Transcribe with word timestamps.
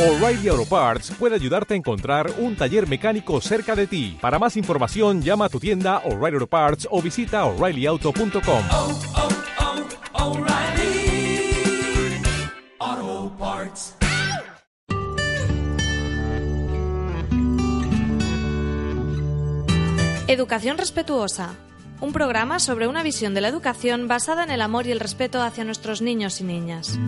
O'Reilly 0.00 0.48
Auto 0.48 0.64
Parts 0.64 1.10
puede 1.18 1.34
ayudarte 1.34 1.74
a 1.74 1.76
encontrar 1.76 2.32
un 2.38 2.56
taller 2.56 2.88
mecánico 2.88 3.38
cerca 3.42 3.76
de 3.76 3.86
ti. 3.86 4.16
Para 4.18 4.38
más 4.38 4.56
información, 4.56 5.20
llama 5.20 5.44
a 5.44 5.48
tu 5.50 5.60
tienda 5.60 5.98
O'Reilly 6.06 6.36
Auto 6.36 6.46
Parts 6.46 6.88
o 6.90 7.02
visita 7.02 7.44
oreillyauto.com. 7.44 8.64
oh, 8.72 8.98
oh, 12.88 13.32
Parts. 13.38 13.94
Educación 20.26 20.78
Respetuosa. 20.78 21.50
Un 22.00 22.14
programa 22.14 22.58
sobre 22.58 22.88
una 22.88 23.02
visión 23.02 23.34
de 23.34 23.42
la 23.42 23.48
educación 23.48 24.08
basada 24.08 24.44
en 24.44 24.50
el 24.50 24.62
amor 24.62 24.86
y 24.86 24.92
el 24.92 25.00
respeto 25.00 25.42
hacia 25.42 25.64
nuestros 25.64 26.00
niños 26.00 26.40
y 26.40 26.44
niñas. 26.44 26.98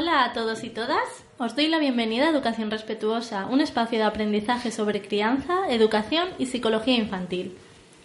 Hola 0.00 0.22
a 0.22 0.32
todos 0.32 0.62
y 0.62 0.70
todas. 0.70 1.24
Os 1.38 1.56
doy 1.56 1.66
la 1.66 1.80
bienvenida 1.80 2.26
a 2.26 2.30
Educación 2.30 2.70
Respetuosa, 2.70 3.46
un 3.46 3.60
espacio 3.60 3.98
de 3.98 4.04
aprendizaje 4.04 4.70
sobre 4.70 5.02
crianza, 5.02 5.68
educación 5.70 6.28
y 6.38 6.46
psicología 6.46 6.94
infantil. 6.94 7.58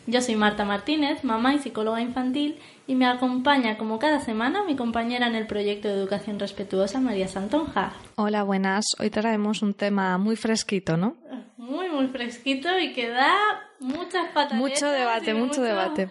Yo 0.07 0.19
soy 0.21 0.35
Marta 0.35 0.65
Martínez, 0.65 1.23
mamá 1.23 1.53
y 1.53 1.59
psicóloga 1.59 2.01
infantil, 2.01 2.57
y 2.87 2.95
me 2.95 3.05
acompaña 3.05 3.77
como 3.77 3.99
cada 3.99 4.21
semana 4.21 4.63
mi 4.63 4.75
compañera 4.75 5.27
en 5.27 5.35
el 5.35 5.45
proyecto 5.45 5.87
de 5.87 5.93
Educación 5.93 6.39
Respetuosa, 6.39 6.99
María 6.99 7.27
Santonja. 7.27 7.93
Hola, 8.15 8.41
buenas. 8.41 8.85
Hoy 8.97 9.11
traemos 9.11 9.61
un 9.61 9.75
tema 9.75 10.17
muy 10.17 10.35
fresquito, 10.35 10.97
¿no? 10.97 11.15
Muy, 11.57 11.89
muy 11.89 12.07
fresquito 12.07 12.75
y 12.79 12.93
que 12.93 13.09
da 13.09 13.35
muchas 13.79 14.29
pataletas. 14.33 14.57
Mucho 14.57 14.87
debate, 14.87 15.35
mucho 15.35 15.61
debate. 15.61 16.09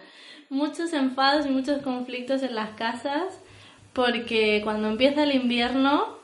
Muchos 0.49 0.93
enfados 0.93 1.45
y 1.45 1.49
muchos 1.49 1.81
conflictos 1.81 2.41
en 2.41 2.55
las 2.55 2.69
casas 2.69 3.42
porque 3.93 4.61
cuando 4.63 4.89
empieza 4.89 5.23
el 5.23 5.33
invierno, 5.33 6.17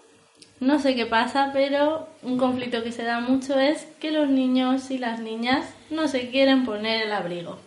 no 0.59 0.79
sé 0.79 0.95
qué 0.95 1.05
pasa, 1.05 1.51
pero 1.53 2.09
un 2.23 2.37
conflicto 2.37 2.83
que 2.83 2.91
se 2.91 3.03
da 3.03 3.19
mucho 3.19 3.57
es 3.59 3.85
que 3.99 4.11
los 4.11 4.27
niños 4.27 4.91
y 4.91 4.97
las 4.97 5.19
niñas 5.19 5.65
no 5.89 6.07
se 6.07 6.29
quieren 6.29 6.65
poner 6.65 7.03
el 7.03 7.11
abrigo. 7.11 7.57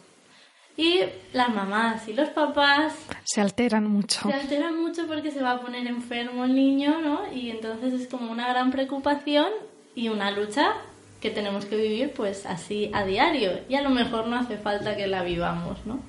Y 0.77 1.01
las 1.33 1.51
mamás 1.51 2.09
y 2.09 2.15
los 2.15 2.31
papás 2.31 2.95
Se 3.25 3.41
alteran 3.43 3.87
mucho. 3.87 4.23
se 4.23 4.33
alteran 4.33 4.81
mucho 4.81 5.07
porque 5.07 5.31
se 5.31 5.43
va 5.43 5.53
a 5.53 5.61
poner 5.61 5.87
enfermo 5.87 6.45
el 6.45 6.55
niño, 6.55 7.01
¿no? 7.01 7.21
Y 7.33 7.51
entonces 7.51 7.93
es 7.93 8.09
como 8.09 8.33
una 8.33 8.49
gran 8.49 8.71
preocupación 8.71 9.49
y 9.95 10.09
una 10.09 10.31
lucha 10.31 10.73
que 11.21 11.31
tenemos 11.31 11.67
que 11.67 11.77
vivir 11.77 12.13
pues 12.15 12.47
así 12.47 12.91
a 12.95 13.05
diario. 13.05 13.53
Y 13.69 13.75
a 13.75 13.83
lo 13.83 13.91
mejor 13.91 14.27
no 14.27 14.37
hace 14.37 14.57
falta 14.57 14.97
que 14.97 15.07
la 15.07 15.23
vivamos, 15.23 15.79
¿no? 15.87 16.01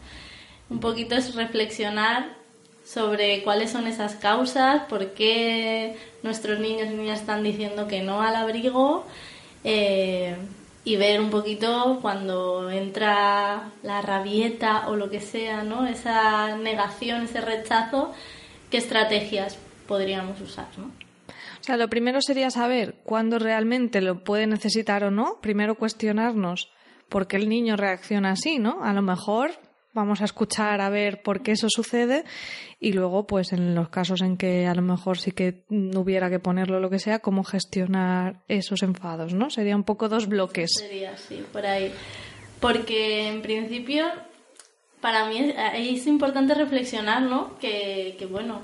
Un 0.70 0.80
poquito 0.80 1.16
es 1.16 1.36
reflexionar 1.36 2.43
sobre 2.84 3.44
cuáles 3.44 3.72
son 3.72 3.88
esas 3.88 4.16
causas, 4.16 4.84
por 4.90 5.14
qué 5.14 5.96
nuestros 6.22 6.60
niños 6.60 6.90
y 6.92 6.96
niñas 6.96 7.22
están 7.22 7.44
diciendo 7.44 7.88
que 7.88 8.02
no 8.02 8.22
al 8.22 8.36
abrigo 8.36 9.06
eh, 9.64 10.36
y 10.84 10.98
ver 10.98 11.22
un 11.22 11.30
poquito 11.30 12.00
cuando 12.02 12.70
entra 12.70 13.72
la 13.84 14.02
rabieta 14.02 14.90
o 14.90 14.96
lo 14.96 15.10
que 15.10 15.22
sea, 15.22 15.64
¿no? 15.64 15.88
Esa 15.88 16.58
negación, 16.58 17.24
ese 17.24 17.40
rechazo, 17.40 18.12
qué 18.70 18.78
estrategias 18.78 19.58
podríamos 19.88 20.42
usar, 20.42 20.68
¿no? 20.78 20.92
O 21.64 21.66
sea, 21.66 21.78
lo 21.78 21.88
primero 21.88 22.20
sería 22.22 22.52
saber 22.52 22.96
cuándo 23.06 23.40
realmente 23.40 24.02
lo 24.02 24.26
puede 24.26 24.48
necesitar 24.48 25.06
o 25.06 25.12
no. 25.12 25.40
Primero 25.42 25.76
cuestionarnos 25.76 26.70
por 27.08 27.28
qué 27.28 27.38
el 27.38 27.48
niño 27.48 27.78
reacciona 27.78 28.32
así, 28.32 28.60
¿no? 28.60 28.84
A 28.84 28.92
lo 28.92 29.02
mejor 29.02 29.52
vamos 29.94 30.22
a 30.22 30.26
escuchar 30.26 30.82
a 30.82 30.90
ver 30.90 31.22
por 31.22 31.42
qué 31.42 31.52
eso 31.52 31.68
sucede 31.70 32.24
y 32.80 32.94
luego, 32.94 33.26
pues 33.26 33.54
en 33.54 33.76
los 33.76 33.90
casos 33.90 34.22
en 34.22 34.38
que 34.38 34.68
a 34.68 34.76
lo 34.76 34.82
mejor 34.82 35.18
sí 35.18 35.32
que 35.32 35.64
hubiera 35.70 36.30
que 36.30 36.40
ponerlo 36.40 36.80
lo 36.80 36.90
que 36.90 37.00
sea, 37.00 37.20
cómo 37.20 37.44
gestionar 37.44 38.44
esos 38.48 38.84
enfados, 38.84 39.34
¿no? 39.34 39.50
Sería 39.50 39.76
un 39.76 39.84
poco 39.84 40.10
dos 40.10 40.28
bloques. 40.28 40.72
Sería 40.78 41.14
así, 41.14 41.44
por 41.52 41.66
ahí. 41.66 41.94
Porque 42.60 43.28
en 43.30 43.42
principio, 43.42 44.06
para 45.00 45.28
mí 45.28 45.38
es, 45.38 45.56
es 45.76 46.08
importante 46.08 46.54
reflexionar, 46.56 47.22
¿no? 47.22 47.58
Que, 47.60 48.16
que 48.18 48.26
bueno, 48.26 48.62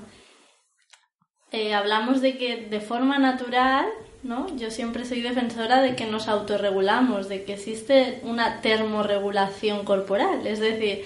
eh, 1.52 1.74
hablamos 1.74 2.20
de 2.20 2.38
que 2.38 2.66
de 2.68 2.80
forma 2.80 3.18
natural, 3.18 3.86
¿no? 4.22 4.54
Yo 4.56 4.70
siempre 4.70 5.04
soy 5.04 5.20
defensora 5.20 5.80
de 5.80 5.96
que 5.96 6.06
nos 6.06 6.28
autorregulamos, 6.28 7.28
de 7.28 7.44
que 7.44 7.54
existe 7.54 8.20
una 8.22 8.60
termorregulación 8.60 9.84
corporal. 9.84 10.46
Es 10.46 10.60
decir, 10.60 11.04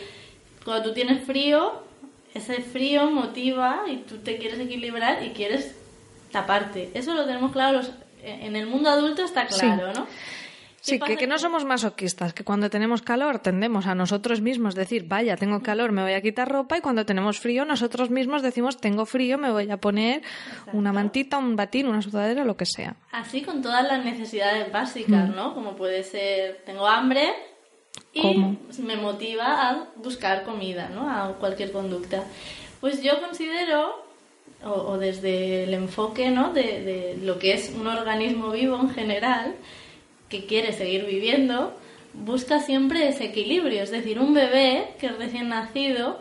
cuando 0.64 0.88
tú 0.88 0.94
tienes 0.94 1.24
frío, 1.24 1.82
ese 2.34 2.62
frío 2.62 3.10
motiva 3.10 3.82
y 3.86 3.98
tú 3.98 4.18
te 4.18 4.38
quieres 4.38 4.58
equilibrar 4.58 5.22
y 5.22 5.30
quieres 5.30 5.74
taparte. 6.32 6.90
Eso 6.94 7.14
lo 7.14 7.24
tenemos 7.26 7.52
claro 7.52 7.78
los- 7.78 7.92
en 8.22 8.56
el 8.56 8.66
mundo 8.66 8.88
adulto 8.90 9.22
está 9.22 9.46
claro, 9.46 9.92
¿no? 9.92 10.06
¿Qué 10.06 10.90
Sí, 10.96 10.98
que, 11.00 11.16
que 11.16 11.26
no 11.26 11.38
somos 11.38 11.64
masoquistas, 11.64 12.34
que 12.34 12.44
cuando 12.44 12.68
tenemos 12.68 13.00
calor 13.00 13.38
tendemos 13.38 13.86
a 13.86 13.94
nosotros 13.94 14.42
mismos 14.42 14.74
decir, 14.74 15.06
vaya, 15.08 15.34
tengo 15.36 15.62
calor, 15.62 15.92
me 15.92 16.02
voy 16.02 16.12
a 16.12 16.20
quitar 16.20 16.46
ropa, 16.46 16.76
y 16.76 16.82
cuando 16.82 17.06
tenemos 17.06 17.38
frío, 17.40 17.64
nosotros 17.64 18.10
mismos 18.10 18.42
decimos, 18.42 18.78
tengo 18.78 19.06
frío, 19.06 19.38
me 19.38 19.50
voy 19.50 19.70
a 19.70 19.78
poner 19.78 20.20
una 20.74 20.92
mantita, 20.92 21.38
un 21.38 21.56
batín, 21.56 21.86
una 21.86 22.02
sudadera, 22.02 22.44
lo 22.44 22.58
que 22.58 22.66
sea. 22.66 22.96
Así 23.12 23.40
con 23.40 23.62
todas 23.62 23.82
las 23.88 24.04
necesidades 24.04 24.70
básicas, 24.70 25.30
¿no? 25.30 25.54
Como 25.54 25.74
puede 25.74 26.02
ser, 26.02 26.60
tengo 26.66 26.86
hambre 26.86 27.30
y 28.12 28.22
¿Cómo? 28.22 28.56
me 28.78 28.96
motiva 28.96 29.68
a 29.68 29.88
buscar 29.96 30.44
comida, 30.44 30.88
¿no? 30.88 31.10
A 31.10 31.34
cualquier 31.38 31.72
conducta. 31.72 32.24
Pues 32.80 33.02
yo 33.02 33.20
considero, 33.20 34.04
o, 34.64 34.70
o 34.70 34.98
desde 34.98 35.64
el 35.64 35.74
enfoque, 35.74 36.30
¿no? 36.30 36.52
De, 36.52 36.62
de 36.62 37.18
lo 37.22 37.38
que 37.38 37.54
es 37.54 37.70
un 37.70 37.86
organismo 37.86 38.50
vivo 38.50 38.76
en 38.76 38.90
general, 38.90 39.56
que 40.28 40.46
quiere 40.46 40.72
seguir 40.72 41.04
viviendo, 41.04 41.74
busca 42.14 42.60
siempre 42.60 43.08
ese 43.08 43.24
equilibrio. 43.24 43.82
Es 43.82 43.90
decir, 43.90 44.18
un 44.18 44.34
bebé 44.34 44.94
que 44.98 45.06
es 45.06 45.18
recién 45.18 45.48
nacido, 45.48 46.20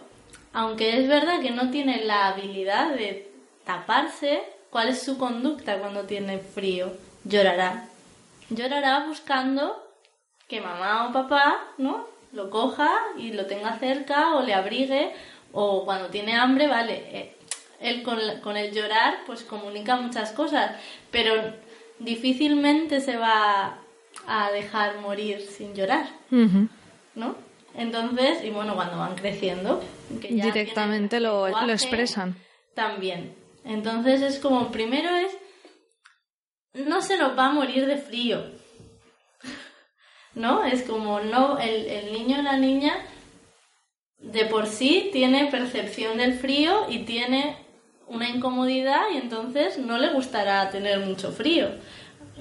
aunque 0.51 0.99
es 0.99 1.07
verdad 1.07 1.41
que 1.41 1.51
no 1.51 1.69
tiene 1.69 2.03
la 2.05 2.27
habilidad 2.29 2.95
de 2.95 3.31
taparse, 3.65 4.41
¿cuál 4.69 4.89
es 4.89 5.01
su 5.01 5.17
conducta 5.17 5.79
cuando 5.79 6.03
tiene 6.03 6.39
frío? 6.39 6.91
Llorará. 7.23 7.87
Llorará 8.49 9.05
buscando 9.07 9.83
que 10.47 10.61
mamá 10.61 11.07
o 11.07 11.13
papá, 11.13 11.57
¿no? 11.77 12.07
Lo 12.31 12.49
coja 12.49 12.91
y 13.17 13.31
lo 13.33 13.45
tenga 13.45 13.77
cerca 13.79 14.35
o 14.35 14.41
le 14.41 14.53
abrigue 14.53 15.11
o 15.51 15.85
cuando 15.85 16.07
tiene 16.07 16.35
hambre, 16.35 16.67
vale. 16.67 16.93
eh, 17.11 17.35
Él 17.79 18.01
con, 18.03 18.17
con 18.41 18.57
el 18.57 18.73
llorar 18.73 19.17
pues 19.25 19.43
comunica 19.43 19.95
muchas 19.97 20.31
cosas, 20.31 20.71
pero 21.11 21.33
difícilmente 21.99 23.01
se 23.01 23.17
va 23.17 23.79
a 24.27 24.51
dejar 24.51 24.99
morir 24.99 25.41
sin 25.41 25.73
llorar. 25.75 26.07
¿no? 27.15 27.35
Entonces, 27.75 28.43
y 28.43 28.49
bueno, 28.51 28.75
cuando 28.75 28.97
van 28.97 29.15
creciendo, 29.15 29.81
que 30.21 30.35
ya 30.35 30.45
Directamente 30.45 31.19
lo, 31.19 31.47
lo 31.47 31.71
expresan. 31.73 32.35
también. 32.75 33.35
Entonces 33.65 34.21
es 34.21 34.39
como, 34.39 34.71
primero 34.71 35.09
es, 35.15 35.37
no 36.73 37.01
se 37.01 37.17
nos 37.17 37.37
va 37.37 37.47
a 37.47 37.51
morir 37.51 37.85
de 37.85 37.97
frío. 37.97 38.43
¿No? 40.35 40.63
Es 40.63 40.83
como, 40.83 41.19
no, 41.19 41.59
el, 41.59 41.85
el 41.85 42.13
niño 42.13 42.39
o 42.39 42.41
la 42.41 42.57
niña 42.57 42.93
de 44.19 44.45
por 44.45 44.67
sí 44.67 45.09
tiene 45.11 45.47
percepción 45.47 46.17
del 46.17 46.33
frío 46.33 46.87
y 46.89 46.99
tiene 46.99 47.57
una 48.07 48.29
incomodidad 48.29 49.01
y 49.13 49.17
entonces 49.17 49.77
no 49.77 49.97
le 49.97 50.13
gustará 50.13 50.69
tener 50.69 50.99
mucho 50.99 51.31
frío. 51.31 51.69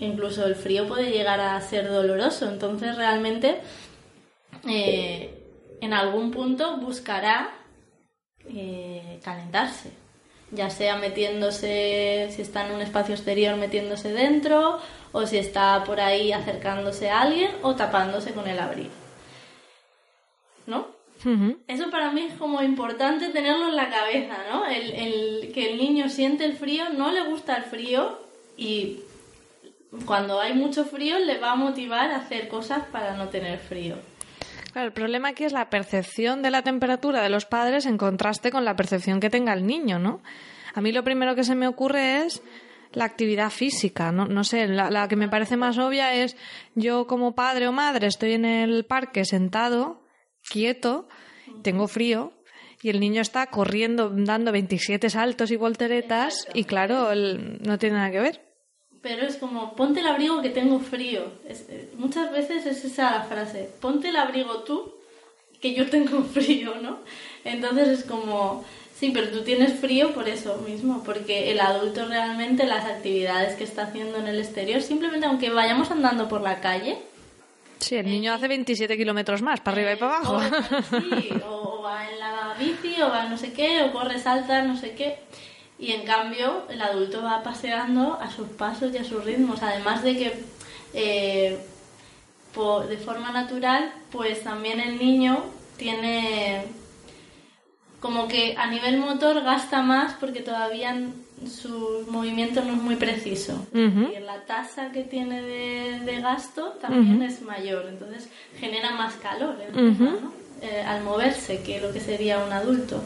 Incluso 0.00 0.46
el 0.46 0.54
frío 0.54 0.86
puede 0.88 1.10
llegar 1.10 1.40
a 1.40 1.60
ser 1.60 1.88
doloroso. 1.88 2.48
Entonces 2.48 2.96
realmente 2.96 3.60
eh, 4.68 5.42
en 5.80 5.92
algún 5.92 6.30
punto 6.30 6.78
buscará 6.78 7.50
eh, 8.48 9.20
calentarse, 9.22 9.92
ya 10.52 10.70
sea 10.70 10.96
metiéndose, 10.96 12.28
si 12.30 12.42
está 12.42 12.66
en 12.66 12.74
un 12.74 12.80
espacio 12.82 13.14
exterior, 13.14 13.56
metiéndose 13.56 14.12
dentro, 14.12 14.78
o 15.12 15.26
si 15.26 15.38
está 15.38 15.82
por 15.84 16.00
ahí 16.00 16.32
acercándose 16.32 17.10
a 17.10 17.22
alguien 17.22 17.50
o 17.62 17.74
tapándose 17.74 18.32
con 18.32 18.46
el 18.48 18.58
abrigo. 18.58 18.90
¿No? 20.66 20.86
Eso 21.68 21.90
para 21.90 22.10
mí 22.10 22.22
es 22.22 22.34
como 22.34 22.62
importante 22.62 23.28
tenerlo 23.28 23.68
en 23.68 23.76
la 23.76 23.88
cabeza, 23.90 24.36
¿no? 24.50 24.66
El, 24.66 24.90
el- 24.92 25.52
que 25.54 25.70
el 25.72 25.78
niño 25.78 26.08
siente 26.08 26.44
el 26.44 26.54
frío, 26.56 26.88
no 26.90 27.12
le 27.12 27.22
gusta 27.24 27.56
el 27.56 27.64
frío 27.64 28.18
y 28.56 29.00
cuando 30.06 30.40
hay 30.40 30.54
mucho 30.54 30.84
frío 30.84 31.18
le 31.18 31.38
va 31.38 31.52
a 31.52 31.56
motivar 31.56 32.10
a 32.10 32.16
hacer 32.16 32.48
cosas 32.48 32.84
para 32.90 33.14
no 33.16 33.28
tener 33.28 33.58
frío. 33.58 33.96
Claro, 34.72 34.86
el 34.88 34.92
problema 34.94 35.28
aquí 35.28 35.44
es 35.44 35.52
la 35.52 35.68
percepción 35.70 36.42
de 36.42 36.50
la 36.50 36.62
temperatura 36.62 37.22
de 37.22 37.28
los 37.28 37.44
padres 37.44 37.84
en 37.86 37.98
contraste 37.98 38.50
con 38.50 38.64
la 38.64 38.74
percepción 38.76 39.20
que 39.20 39.30
tenga 39.30 39.52
el 39.52 39.66
niño, 39.66 39.98
¿no? 39.98 40.22
A 40.74 40.80
mí 40.80 40.92
lo 40.92 41.04
primero 41.04 41.34
que 41.34 41.44
se 41.44 41.54
me 41.54 41.68
ocurre 41.68 42.24
es 42.24 42.42
la 42.92 43.04
actividad 43.04 43.50
física, 43.50 44.12
no, 44.12 44.26
no 44.26 44.44
sé, 44.44 44.66
la, 44.68 44.90
la 44.90 45.08
que 45.08 45.16
me 45.16 45.28
parece 45.28 45.56
más 45.56 45.78
obvia 45.78 46.14
es 46.14 46.36
yo 46.74 47.06
como 47.06 47.34
padre 47.34 47.66
o 47.68 47.72
madre 47.72 48.06
estoy 48.06 48.32
en 48.32 48.44
el 48.44 48.84
parque 48.84 49.24
sentado, 49.24 50.02
quieto, 50.50 51.08
tengo 51.62 51.86
frío 51.88 52.32
Y 52.82 52.88
el 52.90 52.98
niño 52.98 53.20
está 53.22 53.46
corriendo, 53.46 54.10
dando 54.12 54.50
27 54.52 55.08
saltos 55.08 55.50
y 55.52 55.56
volteretas, 55.56 56.48
y 56.52 56.64
claro, 56.64 57.12
el- 57.12 57.60
no 57.62 57.78
tiene 57.78 57.96
nada 57.96 58.10
que 58.10 58.18
ver. 58.20 58.40
Pero 59.02 59.24
es 59.24 59.36
como, 59.36 59.74
ponte 59.76 60.00
el 60.00 60.06
abrigo 60.08 60.42
que 60.42 60.50
tengo 60.50 60.80
frío. 60.80 61.32
Es- 61.46 61.68
muchas 61.96 62.30
veces 62.32 62.66
es 62.66 62.84
esa 62.84 63.10
la 63.10 63.22
frase, 63.22 63.70
ponte 63.80 64.08
el 64.08 64.16
abrigo 64.16 64.60
tú 64.60 64.94
que 65.60 65.74
yo 65.74 65.88
tengo 65.88 66.22
frío, 66.34 66.74
¿no? 66.82 66.98
Entonces 67.44 67.88
es 67.88 68.04
como, 68.04 68.64
sí, 68.94 69.10
pero 69.14 69.28
tú 69.28 69.42
tienes 69.42 69.78
frío 69.78 70.12
por 70.12 70.28
eso 70.28 70.58
mismo, 70.66 71.02
porque 71.04 71.50
el 71.50 71.60
adulto 71.60 72.06
realmente 72.06 72.66
las 72.66 72.84
actividades 72.84 73.56
que 73.56 73.64
está 73.64 73.84
haciendo 73.84 74.18
en 74.18 74.28
el 74.28 74.38
exterior, 74.38 74.82
simplemente 74.82 75.26
aunque 75.26 75.50
vayamos 75.50 75.90
andando 75.90 76.28
por 76.28 76.40
la 76.40 76.60
calle, 76.60 76.98
Sí, 77.78 77.96
el 77.96 78.06
niño 78.06 78.32
hace 78.32 78.46
27 78.46 78.96
kilómetros 78.96 79.42
más, 79.42 79.60
para 79.60 79.74
arriba 79.74 79.92
y 79.92 79.96
para 79.96 80.18
abajo. 80.18 80.36
O, 80.36 81.00
sí, 81.00 81.30
o, 81.44 81.78
o 81.78 81.82
va 81.82 82.08
en 82.08 82.20
la 82.20 82.54
bici, 82.56 83.02
o 83.02 83.08
va 83.10 83.24
no 83.24 83.36
sé 83.36 83.52
qué, 83.52 83.82
o 83.82 83.92
corre, 83.92 84.20
salta, 84.20 84.62
no 84.62 84.76
sé 84.76 84.92
qué. 84.92 85.18
Y 85.80 85.90
en 85.90 86.04
cambio, 86.04 86.62
el 86.70 86.80
adulto 86.80 87.22
va 87.24 87.42
paseando 87.42 88.20
a 88.20 88.30
sus 88.30 88.46
pasos 88.50 88.94
y 88.94 88.98
a 88.98 89.04
sus 89.04 89.24
ritmos. 89.24 89.62
Además 89.64 90.04
de 90.04 90.16
que 90.16 90.44
eh, 90.94 91.58
de 92.88 92.96
forma 92.98 93.30
natural, 93.32 93.92
pues 94.10 94.42
también 94.42 94.78
el 94.80 94.98
niño 94.98 95.42
tiene 95.76 96.64
como 98.00 98.26
que 98.28 98.54
a 98.58 98.66
nivel 98.68 98.98
motor 98.98 99.42
gasta 99.42 99.80
más 99.82 100.14
porque 100.14 100.40
todavía 100.40 100.96
su 101.48 102.04
movimiento 102.08 102.62
no 102.64 102.74
es 102.74 102.82
muy 102.82 102.96
preciso. 102.96 103.66
Y 103.72 104.20
la 104.20 104.44
tasa 104.46 104.90
que 104.92 105.02
tiene 105.02 105.40
de, 105.42 106.00
de 106.00 106.20
gasto 106.20 106.76
también 106.80 107.22
es 107.22 107.42
mayor, 107.42 107.86
entonces 107.88 108.28
genera 108.58 108.90
más 108.92 109.14
calor. 109.14 109.56
Eh, 110.62 110.80
al 110.86 111.02
moverse 111.02 111.62
que 111.62 111.80
lo 111.80 111.92
que 111.92 111.98
sería 112.00 112.38
un 112.44 112.52
adulto. 112.52 113.02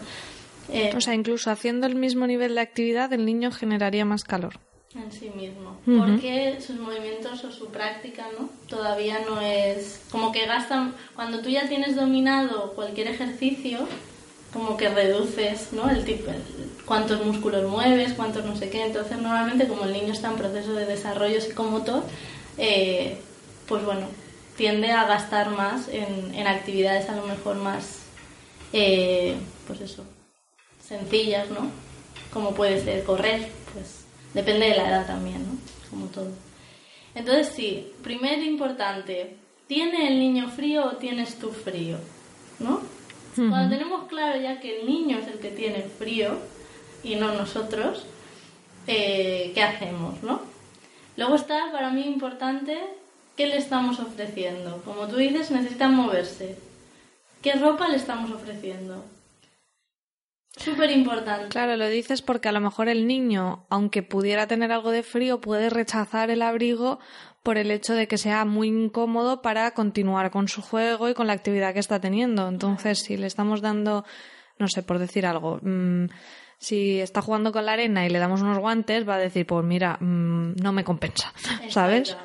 Eh, 0.71 0.93
O 0.95 1.01
sea, 1.01 1.15
incluso 1.15 1.51
haciendo 1.51 1.87
el 1.87 1.95
mismo 1.95 2.27
nivel 2.27 2.55
de 2.55 2.61
actividad, 2.61 3.11
el 3.15 3.25
niño 3.25 3.51
generaría 3.53 4.05
más 4.05 4.25
calor. 4.25 4.59
En 5.03 5.13
sí 5.13 5.31
mismo. 5.31 5.77
Porque 5.85 6.59
sus 6.61 6.77
movimientos 6.81 7.45
o 7.45 7.53
su 7.53 7.67
práctica, 7.69 8.27
¿no? 8.39 8.49
Todavía 8.69 9.21
no 9.29 9.41
es... 9.41 10.01
Como 10.11 10.33
que 10.33 10.47
gastan... 10.47 10.95
Cuando 11.15 11.41
tú 11.41 11.49
ya 11.49 11.69
tienes 11.69 11.97
dominado 11.97 12.73
cualquier 12.73 13.09
ejercicio, 13.09 13.87
como 14.53 14.77
que 14.77 14.89
reduces, 14.89 15.73
¿no? 15.73 15.91
El 15.91 16.05
tipo... 16.05 16.31
el- 16.31 16.43
cuántos 16.87 17.25
músculos 17.25 17.69
mueves, 17.69 18.13
cuántos 18.15 18.45
no 18.45 18.57
sé 18.57 18.71
qué. 18.71 18.85
Entonces, 18.85 19.19
normalmente, 19.19 19.67
como 19.69 19.85
el 19.85 19.93
niño 19.93 20.13
está 20.13 20.29
en 20.31 20.37
proceso 20.37 20.73
de 20.75 20.87
desarrollo 20.87 21.41
psicomotor, 21.41 22.03
eh, 22.59 23.19
pues 23.69 23.85
bueno, 23.85 24.07
tiende 24.57 24.93
a 24.93 25.05
gastar 25.07 25.51
más 25.51 25.89
en, 25.89 26.35
en 26.35 26.47
actividades 26.47 27.09
a 27.11 27.17
lo 27.17 27.27
mejor 27.27 27.57
más... 27.57 27.99
eh, 28.73 29.37
pues 29.67 29.81
eso, 29.81 30.05
sencillas, 30.83 31.51
¿no? 31.51 31.71
Como 32.33 32.55
puede 32.55 32.83
ser 32.83 33.03
correr, 33.05 33.49
depende 34.35 34.67
de 34.67 34.77
la 34.77 34.89
edad 34.89 35.07
también, 35.07 35.47
¿no? 35.47 35.59
Como 35.91 36.07
todo. 36.07 36.31
Entonces 37.15 37.49
sí, 37.55 37.93
primer 38.03 38.43
importante, 38.43 39.37
¿tiene 39.67 40.09
el 40.09 40.19
niño 40.19 40.49
frío 40.49 40.85
o 40.85 40.97
tienes 40.97 41.39
tú 41.39 41.51
frío? 41.51 41.99
¿No? 42.59 42.81
Cuando 43.35 43.69
tenemos 43.69 44.07
claro 44.09 44.41
ya 44.41 44.61
que 44.61 44.81
el 44.81 44.87
niño 44.87 45.19
es 45.19 45.29
el 45.29 45.39
que 45.39 45.51
tiene 45.51 45.83
frío 45.83 46.39
y 47.03 47.17
no 47.17 47.35
nosotros, 47.35 48.07
eh, 48.87 49.53
¿qué 49.55 49.63
hacemos, 49.63 50.23
no? 50.23 50.41
Luego 51.19 51.35
está 51.35 51.71
para 51.71 51.91
mí 51.91 52.07
importante 52.07 52.79
qué 53.37 53.47
le 53.47 53.59
estamos 53.59 54.01
ofreciendo. 54.01 54.83
Como 54.85 55.07
tú 55.07 55.17
dices, 55.17 55.51
necesitan 55.51 55.95
moverse. 55.95 56.57
¿Qué 57.43 57.53
ropa 57.53 57.89
le 57.89 57.97
estamos 57.97 58.31
ofreciendo? 58.31 59.05
Súper 60.57 60.91
importante. 60.91 61.49
Claro, 61.49 61.77
lo 61.77 61.87
dices 61.87 62.23
porque 62.23 62.49
a 62.49 62.53
lo 62.53 62.61
mejor 62.61 62.89
el 62.89 63.07
niño, 63.07 63.67
aunque 63.69 64.03
pudiera 64.03 64.47
tener 64.47 64.73
algo 64.73 64.91
de 64.91 65.03
frío, 65.03 65.41
puede 65.41 65.69
rechazar 65.69 66.31
el 66.31 66.43
abrigo 66.43 66.99
por 67.43 67.59
el 67.59 67.71
hecho 67.71 67.95
de 67.95 68.09
que 68.09 68.19
sea 68.19 68.45
muy 68.45 68.69
incómodo 68.69 69.43
para 69.43 69.71
continuar 69.73 70.31
con 70.31 70.49
su 70.49 70.63
juego 70.63 71.09
y 71.09 71.15
con 71.15 71.27
la 71.27 71.35
actividad 71.35 71.75
que 71.75 71.81
está 71.81 72.01
teniendo. 72.01 72.49
Entonces, 72.49 73.01
si 73.01 73.17
le 73.17 73.27
estamos 73.27 73.61
dando, 73.61 74.05
no 74.59 74.67
sé, 74.67 74.83
por 74.83 74.99
decir 74.99 75.27
algo, 75.27 75.61
mm, 75.63 76.07
si 76.59 77.01
está 77.01 77.21
jugando 77.21 77.53
con 77.53 77.67
la 77.67 77.75
arena 77.75 78.07
y 78.07 78.09
le 78.09 78.19
damos 78.19 78.41
unos 78.41 78.59
guantes, 78.59 79.07
va 79.07 79.17
a 79.17 79.19
decir, 79.19 79.47
pues 79.47 79.65
mira, 79.65 79.99
mm, 80.01 80.55
no 80.57 80.73
me 80.73 80.85
compensa, 80.85 81.33
¿sabes? 81.69 82.17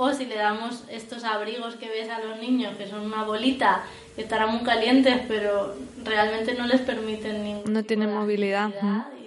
O 0.00 0.12
si 0.12 0.26
le 0.26 0.36
damos 0.36 0.84
estos 0.88 1.24
abrigos 1.24 1.74
que 1.74 1.88
ves 1.88 2.08
a 2.08 2.20
los 2.20 2.38
niños, 2.38 2.76
que 2.76 2.86
son 2.86 3.00
una 3.00 3.24
bolita, 3.24 3.82
que 4.14 4.22
estarán 4.22 4.52
muy 4.52 4.62
calientes, 4.62 5.22
pero 5.26 5.74
realmente 6.04 6.54
no 6.54 6.68
les 6.68 6.80
permiten 6.82 7.42
ningún 7.42 7.72
No 7.72 7.82
tienen 7.82 8.14
movilidad, 8.14 8.70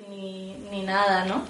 ni, 0.09 0.55
ni 0.71 0.83
nada, 0.83 1.25
¿no? 1.25 1.41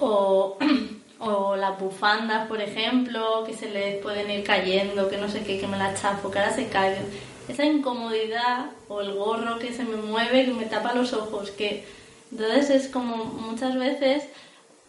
O, 0.00 0.58
o 1.20 1.54
las 1.54 1.78
bufandas, 1.78 2.48
por 2.48 2.60
ejemplo, 2.60 3.44
que 3.46 3.54
se 3.54 3.70
les 3.70 4.02
pueden 4.02 4.28
ir 4.28 4.42
cayendo, 4.42 5.08
que 5.08 5.18
no 5.18 5.28
sé 5.28 5.44
qué, 5.44 5.60
que 5.60 5.68
me 5.68 5.78
la 5.78 5.94
chafo, 5.94 6.32
que 6.32 6.40
ahora 6.40 6.52
se 6.52 6.66
caen. 6.66 7.06
Esa 7.46 7.64
incomodidad, 7.64 8.72
o 8.88 9.02
el 9.02 9.14
gorro 9.14 9.60
que 9.60 9.72
se 9.72 9.84
me 9.84 9.98
mueve, 9.98 10.46
que 10.46 10.52
me 10.52 10.64
tapa 10.64 10.94
los 10.94 11.12
ojos, 11.12 11.52
que... 11.52 11.86
Entonces 12.32 12.70
es 12.70 12.88
como 12.88 13.24
muchas 13.24 13.76
veces, 13.76 14.24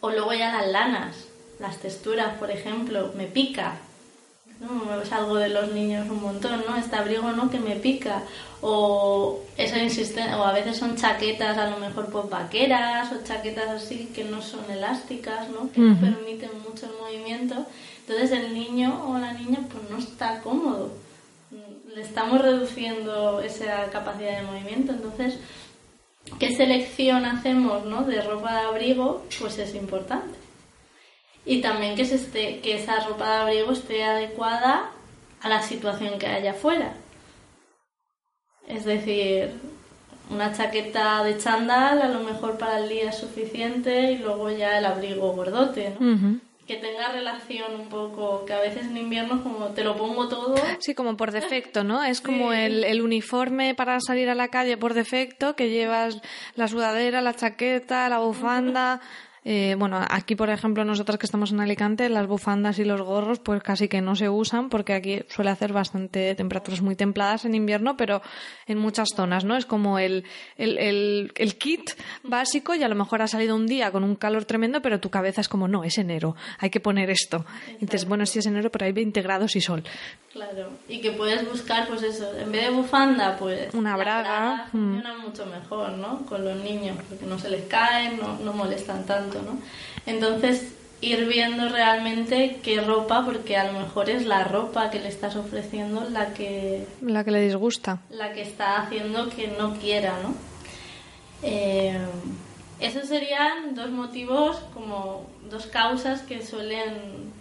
o 0.02 0.10
luego 0.10 0.34
ya 0.34 0.52
las 0.52 0.68
lanas, 0.70 1.28
las 1.60 1.78
texturas, 1.78 2.38
por 2.38 2.52
ejemplo, 2.52 3.12
me 3.16 3.25
pica. 3.25 3.78
¿no? 4.60 5.02
Es 5.02 5.12
algo 5.12 5.36
de 5.36 5.50
los 5.50 5.72
niños 5.72 6.10
un 6.10 6.22
montón, 6.22 6.63
¿no? 6.68 6.75
Este 6.78 6.96
abrigo, 6.96 7.31
¿no? 7.31 7.50
Que 7.50 7.60
me 7.60 7.75
pica. 7.75 8.24
O 8.62 9.42
eso 9.57 9.78
insisten, 9.78 10.34
o 10.34 10.44
a 10.44 10.54
veces 10.54 10.78
son 10.78 10.96
chaquetas 10.96 11.57
a 11.57 11.69
lo 11.69 11.78
mejor 11.78 12.10
pues 12.10 12.30
vaqueras 12.30 13.12
o 13.12 13.24
chaquetas 13.24 13.69
así 13.69 14.12
que 14.16 14.24
no 14.24 14.42
son 14.42 14.69
elásticas, 14.72 15.50
¿no? 15.50 15.72
Que 15.72 15.81
no 15.81 16.00
permiten 16.00 16.52
mucho 16.68 16.86
el 16.86 16.94
movimiento. 17.00 17.66
Entonces 18.08 18.31
el 18.31 18.54
niño 18.54 19.10
o 19.10 19.18
la 19.18 19.34
niña 19.34 19.60
pues 19.72 19.90
no 19.90 19.98
está 19.98 20.42
cómodo. 20.42 20.92
Le 21.94 22.01
estamos 22.01 22.42
reduciendo 22.42 23.42
esa 23.42 23.90
capacidad 23.92 24.42
de 24.42 24.48
movimiento. 24.48 24.94
Entonces, 24.94 25.38
¿qué 26.40 26.56
selección 26.56 27.25
hacemos, 27.25 27.86
¿no? 27.86 28.04
De 28.04 28.22
ropa 28.22 28.54
de 28.54 28.68
abrigo, 28.68 29.25
pues 29.40 29.58
es 29.60 29.75
importante 29.75 30.44
y 31.45 31.62
también 31.62 31.95
que, 31.95 32.06
se 32.06 32.15
esté, 32.15 32.59
que 32.62 32.75
esa 32.75 33.00
ropa 33.07 33.30
de 33.30 33.38
abrigo 33.42 33.71
esté 33.71 34.03
adecuada 34.03 34.89
a 35.42 35.50
la 35.50 35.62
situación 35.62 36.18
que 36.19 36.27
haya 36.27 36.51
afuera. 36.51 36.94
Es 38.68 38.83
decir, 38.86 39.51
una 40.31 40.51
chaqueta 40.53 41.24
de 41.24 41.38
chándal 41.38 42.01
a 42.01 42.07
lo 42.07 42.21
mejor 42.21 42.57
para 42.57 42.80
el 42.80 42.89
día 42.89 43.09
es 43.09 43.18
suficiente 43.18 44.12
y 44.13 44.18
luego 44.18 44.50
ya 44.50 44.77
el 44.79 44.86
abrigo 44.86 45.34
gordote. 45.34 45.96
Que 46.65 46.77
tenga 46.77 47.10
relación 47.10 47.79
un 47.79 47.89
poco, 47.89 48.43
que 48.43 48.53
a 48.53 48.60
veces 48.60 48.86
en 48.88 48.98
invierno 48.98 49.43
como 49.43 49.67
te 49.67 49.84
lo 49.84 49.96
pongo 49.96 50.27
todo, 50.27 50.55
Sí, 50.79 50.96
como 50.96 51.15
por 51.15 51.31
defecto, 51.31 51.84
¿no? 51.84 52.03
Es 52.03 52.22
como 52.22 52.51
Sí. 52.53 52.58
el, 52.58 52.84
el 52.86 53.03
uniforme 53.03 53.75
para 53.75 54.00
salir 54.00 54.29
a 54.29 54.36
la 54.36 54.48
calle 54.48 54.75
por 54.75 54.96
defecto, 54.96 55.55
que 55.55 55.70
llevas 55.70 56.20
la 56.55 56.67
sudadera, 56.67 57.22
la 57.22 57.36
chaqueta, 57.36 58.10
la 58.10 58.17
bufanda. 58.17 59.00
Eh, 59.48 59.75
bueno, 59.78 60.04
aquí, 60.10 60.36
por 60.36 60.50
ejemplo, 60.50 60.84
nosotras 60.84 61.20
que 61.20 61.28
estamos 61.28 61.52
en 61.52 61.60
Alicante, 61.60 62.10
las 62.10 62.25
bufandas 62.25 62.80
y 62.80 62.84
los 62.84 63.00
gorros, 63.02 63.38
pues 63.40 63.62
casi 63.62 63.88
que 63.88 64.02
no 64.02 64.16
se 64.16 64.28
usan, 64.28 64.70
porque 64.70 64.94
aquí 64.94 65.22
suele 65.30 65.52
hacer 65.52 65.72
bastante 65.72 66.34
temperaturas 66.34 66.82
muy 66.82 66.96
templadas 66.96 67.46
en 67.46 67.54
invierno, 67.54 67.96
pero 67.96 68.24
en 68.66 68.80
muchas 68.80 69.10
zonas, 69.16 69.46
¿no? 69.46 69.56
Es 69.56 69.68
como 69.68 70.00
el, 70.00 70.24
el, 70.58 70.80
el, 70.80 71.32
el 71.36 71.58
kit 71.60 71.92
básico 72.24 72.74
y 72.74 72.82
a 72.82 72.88
lo 72.88 72.96
mejor 72.96 73.22
ha 73.22 73.28
salido 73.28 73.56
un 73.56 73.68
día 73.68 73.92
con 73.92 74.04
un 74.04 74.16
calor 74.16 74.46
tremendo, 74.46 74.82
pero 74.82 75.00
tu 75.00 75.12
cabeza 75.12 75.42
es 75.42 75.48
como, 75.48 75.68
no, 75.68 75.84
es 75.84 76.00
enero, 76.00 76.36
hay 76.58 76.72
que 76.72 76.80
poner 76.80 77.12
esto. 77.12 77.46
Dices, 77.80 78.06
bueno, 78.06 78.25
sí 78.25 78.40
es 78.40 78.48
enero, 78.48 78.72
pero 78.72 78.88
hay 78.88 78.94
20 78.94 79.22
grados 79.22 79.56
y 79.56 79.62
sol. 79.62 79.84
Claro, 80.36 80.68
y 80.89 81.00
que 81.00 81.12
puedes 81.12 81.50
buscar, 81.50 81.88
pues 81.88 82.04
eso, 82.04 82.30
en 82.38 82.51
vez 82.51 82.63
de 82.63 82.72
bufanda, 82.72 83.38
pues. 83.38 83.74
Una 83.74 83.96
braga, 83.96 84.68
mm. 84.74 84.77
funcionan 84.77 85.22
mucho 85.22 85.46
mejor, 85.46 85.92
¿no? 85.92 86.25
Con 86.25 86.44
los 86.44 86.58
niños, 86.58 86.98
porque 87.08 87.25
no 87.25 87.39
se 87.39 87.50
les 87.50 87.63
caen, 87.68 88.18
no, 88.18 88.38
no 88.39 88.51
molestan 88.51 89.06
tanto, 89.06 89.42
¿no? 89.42 89.58
Entonces, 90.06 90.74
ir 91.00 91.25
viendo 91.25 91.70
realmente 91.70 92.60
qué 92.62 92.82
ropa, 92.82 93.24
porque 93.24 93.56
a 93.56 93.72
lo 93.72 93.80
mejor 93.80 94.10
es 94.10 94.25
la 94.25 94.44
ropa 94.44 94.89
que 94.89 95.00
le 95.00 95.08
estás 95.08 95.38
ofreciendo 95.38 96.10
la 96.10 96.34
que, 96.34 96.86
La 97.00 97.24
que 97.24 97.32
le 97.32 97.39
disgusta. 97.39 98.01
la 98.10 98.34
que 98.34 98.42
está 98.42 98.82
haciendo 98.82 99.30
que 99.30 99.48
no 99.58 99.75
quiera, 99.75 100.15
¿no? 100.22 100.36
Eh, 101.44 101.98
esos 102.82 103.08
serían 103.08 103.74
dos 103.74 103.89
motivos, 103.89 104.58
como 104.74 105.27
dos 105.50 105.68
causas 105.68 106.24
que 106.24 106.46
suelen 106.46 107.32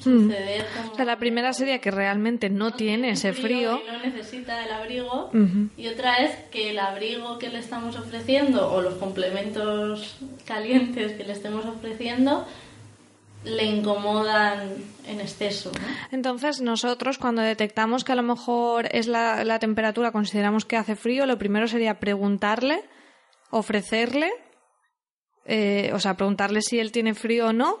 suceder. 0.00 0.66
como- 0.76 0.92
O 0.92 0.96
sea, 0.96 1.04
la 1.04 1.18
primera 1.18 1.52
sería 1.52 1.80
que 1.80 1.90
realmente 1.90 2.50
no 2.50 2.72
tiene 2.72 3.10
ese 3.10 3.32
frío. 3.32 3.80
y 3.86 3.90
no 3.90 3.98
necesita 3.98 4.64
el 4.64 4.72
abrigo. 4.72 5.30
Y 5.76 5.88
otra 5.88 6.16
es 6.16 6.34
que 6.50 6.70
el 6.70 6.78
abrigo 6.78 7.38
que 7.38 7.48
le 7.50 7.58
estamos 7.58 7.96
ofreciendo 7.96 8.70
o 8.72 8.80
los 8.80 8.94
complementos 8.94 10.16
calientes 10.44 11.12
que 11.12 11.24
le 11.24 11.32
estemos 11.32 11.64
ofreciendo 11.66 12.46
le 13.44 13.64
incomodan 13.64 14.74
en 15.06 15.20
exceso. 15.20 15.70
¿no? 15.72 15.86
Entonces, 16.10 16.60
nosotros 16.60 17.18
cuando 17.18 17.40
detectamos 17.40 18.02
que 18.04 18.12
a 18.12 18.16
lo 18.16 18.22
mejor 18.24 18.88
es 18.90 19.06
la, 19.06 19.44
la 19.44 19.58
temperatura, 19.60 20.10
consideramos 20.10 20.64
que 20.64 20.76
hace 20.76 20.96
frío, 20.96 21.24
lo 21.24 21.38
primero 21.38 21.68
sería 21.68 22.00
preguntarle, 22.00 22.82
ofrecerle, 23.50 24.30
eh, 25.46 25.92
o 25.94 26.00
sea, 26.00 26.14
preguntarle 26.16 26.60
si 26.62 26.78
él 26.80 26.90
tiene 26.92 27.14
frío 27.14 27.46
o 27.48 27.52
no. 27.52 27.78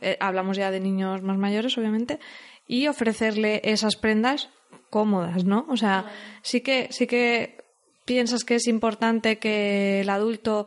Eh, 0.00 0.16
hablamos 0.20 0.56
ya 0.56 0.70
de 0.70 0.80
niños 0.80 1.22
más 1.22 1.38
mayores, 1.38 1.76
obviamente, 1.78 2.18
y 2.66 2.86
ofrecerle 2.86 3.60
esas 3.64 3.96
prendas 3.96 4.48
cómodas, 4.90 5.44
¿no? 5.44 5.66
O 5.68 5.76
sea, 5.76 6.06
sí 6.42 6.60
que, 6.60 6.88
sí 6.90 7.06
que 7.06 7.58
piensas 8.04 8.44
que 8.44 8.56
es 8.56 8.66
importante 8.66 9.38
que 9.38 10.00
el 10.00 10.10
adulto 10.10 10.66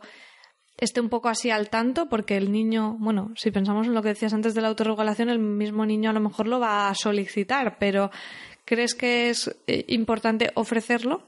esté 0.76 1.00
un 1.00 1.08
poco 1.08 1.28
así 1.28 1.50
al 1.50 1.70
tanto, 1.70 2.08
porque 2.08 2.36
el 2.36 2.50
niño, 2.50 2.96
bueno, 2.98 3.32
si 3.36 3.50
pensamos 3.50 3.86
en 3.86 3.94
lo 3.94 4.02
que 4.02 4.08
decías 4.08 4.34
antes 4.34 4.54
de 4.54 4.60
la 4.60 4.68
autorregulación, 4.68 5.28
el 5.28 5.38
mismo 5.38 5.86
niño 5.86 6.10
a 6.10 6.14
lo 6.14 6.20
mejor 6.20 6.48
lo 6.48 6.60
va 6.60 6.88
a 6.88 6.94
solicitar, 6.94 7.78
pero 7.78 8.10
¿crees 8.64 8.94
que 8.94 9.30
es 9.30 9.54
eh, 9.66 9.84
importante 9.88 10.50
ofrecerlo? 10.54 11.22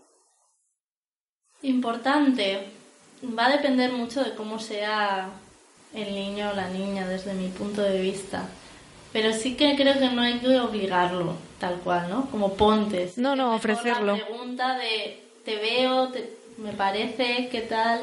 Importante. 1.62 2.68
Va 3.38 3.46
a 3.46 3.56
depender 3.56 3.92
mucho 3.92 4.22
de 4.22 4.34
cómo 4.34 4.58
sea 4.58 5.30
el 5.96 6.14
niño 6.14 6.50
o 6.50 6.54
la 6.54 6.68
niña 6.68 7.06
desde 7.08 7.34
mi 7.34 7.48
punto 7.48 7.82
de 7.82 8.00
vista. 8.00 8.44
Pero 9.12 9.32
sí 9.32 9.56
que 9.56 9.74
creo 9.76 9.98
que 9.98 10.08
no 10.10 10.22
hay 10.22 10.38
que 10.38 10.60
obligarlo, 10.60 11.34
tal 11.58 11.76
cual, 11.76 12.08
¿no? 12.10 12.30
Como 12.30 12.54
pontes. 12.54 13.16
No, 13.18 13.34
no, 13.34 13.54
ofrecerlo. 13.54 14.16
La 14.16 14.26
pregunta 14.26 14.76
de 14.78 15.20
te 15.44 15.56
veo, 15.56 16.08
te- 16.08 16.36
me 16.58 16.72
parece, 16.72 17.48
¿qué 17.50 17.62
tal? 17.62 18.00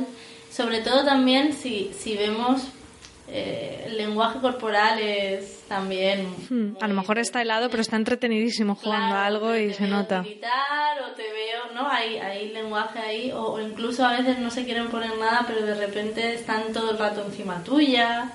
Sobre 0.51 0.79
todo 0.81 1.03
también 1.05 1.53
si, 1.53 1.91
si 1.97 2.15
vemos 2.17 2.63
eh, 3.29 3.83
el 3.87 3.97
lenguaje 3.97 4.39
corporal 4.39 4.99
es 4.99 5.61
también... 5.67 6.27
Hmm, 6.49 6.75
A 6.81 6.87
lo 6.87 6.93
mejor 6.93 7.19
está 7.19 7.41
helado, 7.41 7.69
pero 7.69 7.81
está 7.81 7.95
entretenidísimo 7.95 8.75
jugando 8.75 9.07
Claro, 9.07 9.21
a 9.21 9.25
algo 9.25 9.55
y 9.55 9.67
te 9.67 9.73
se 9.75 9.83
veo 9.85 9.91
nota. 9.97 10.21
gritar 10.21 11.01
o 11.09 11.15
te 11.15 11.23
veo, 11.23 11.73
¿no? 11.73 11.89
Hay, 11.89 12.17
hay 12.17 12.49
lenguaje 12.51 12.99
ahí, 12.99 13.31
o, 13.31 13.53
o 13.53 13.61
incluso 13.61 14.05
a 14.05 14.17
veces 14.17 14.39
no 14.39 14.49
se 14.51 14.65
quieren 14.65 14.89
poner 14.89 15.17
nada, 15.17 15.45
pero 15.47 15.65
de 15.65 15.73
repente 15.75 16.33
están 16.33 16.73
todo 16.73 16.91
el 16.91 16.97
rato 16.97 17.23
encima 17.25 17.63
tuya, 17.63 18.31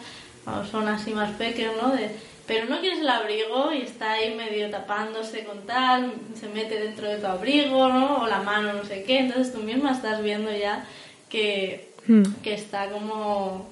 o 0.46 0.64
son 0.64 0.88
así 0.88 1.12
más 1.12 1.30
pequeños, 1.32 1.74
¿no? 1.82 1.90
De, 1.90 2.10
pero 2.46 2.64
no 2.64 2.80
quieres 2.80 3.00
el 3.00 3.08
abrigo 3.10 3.70
y 3.74 3.82
está 3.82 4.12
ahí 4.12 4.34
medio 4.34 4.70
tapándose 4.70 5.44
con 5.44 5.66
tal, 5.66 6.14
se 6.34 6.48
mete 6.48 6.80
dentro 6.80 7.06
de 7.06 7.18
tu 7.18 7.26
abrigo, 7.26 7.88
¿no? 7.88 8.22
O 8.22 8.26
la 8.26 8.40
mano, 8.40 8.72
no 8.72 8.84
sé 8.84 9.04
qué, 9.04 9.18
entonces 9.18 9.52
tú 9.52 9.58
misma 9.60 9.92
estás 9.92 10.22
viendo 10.22 10.50
ya 10.50 10.86
que, 11.28 11.86
Hmm. 12.06 12.22
que 12.42 12.54
está 12.54 12.88
como 12.88 13.68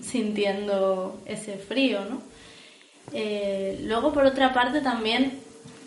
sintiendo 0.00 1.20
ese 1.26 1.56
frío, 1.56 2.04
¿no? 2.04 2.22
Eh, 3.12 3.80
luego, 3.84 4.12
por 4.12 4.24
otra 4.24 4.52
parte, 4.52 4.80
también 4.80 5.40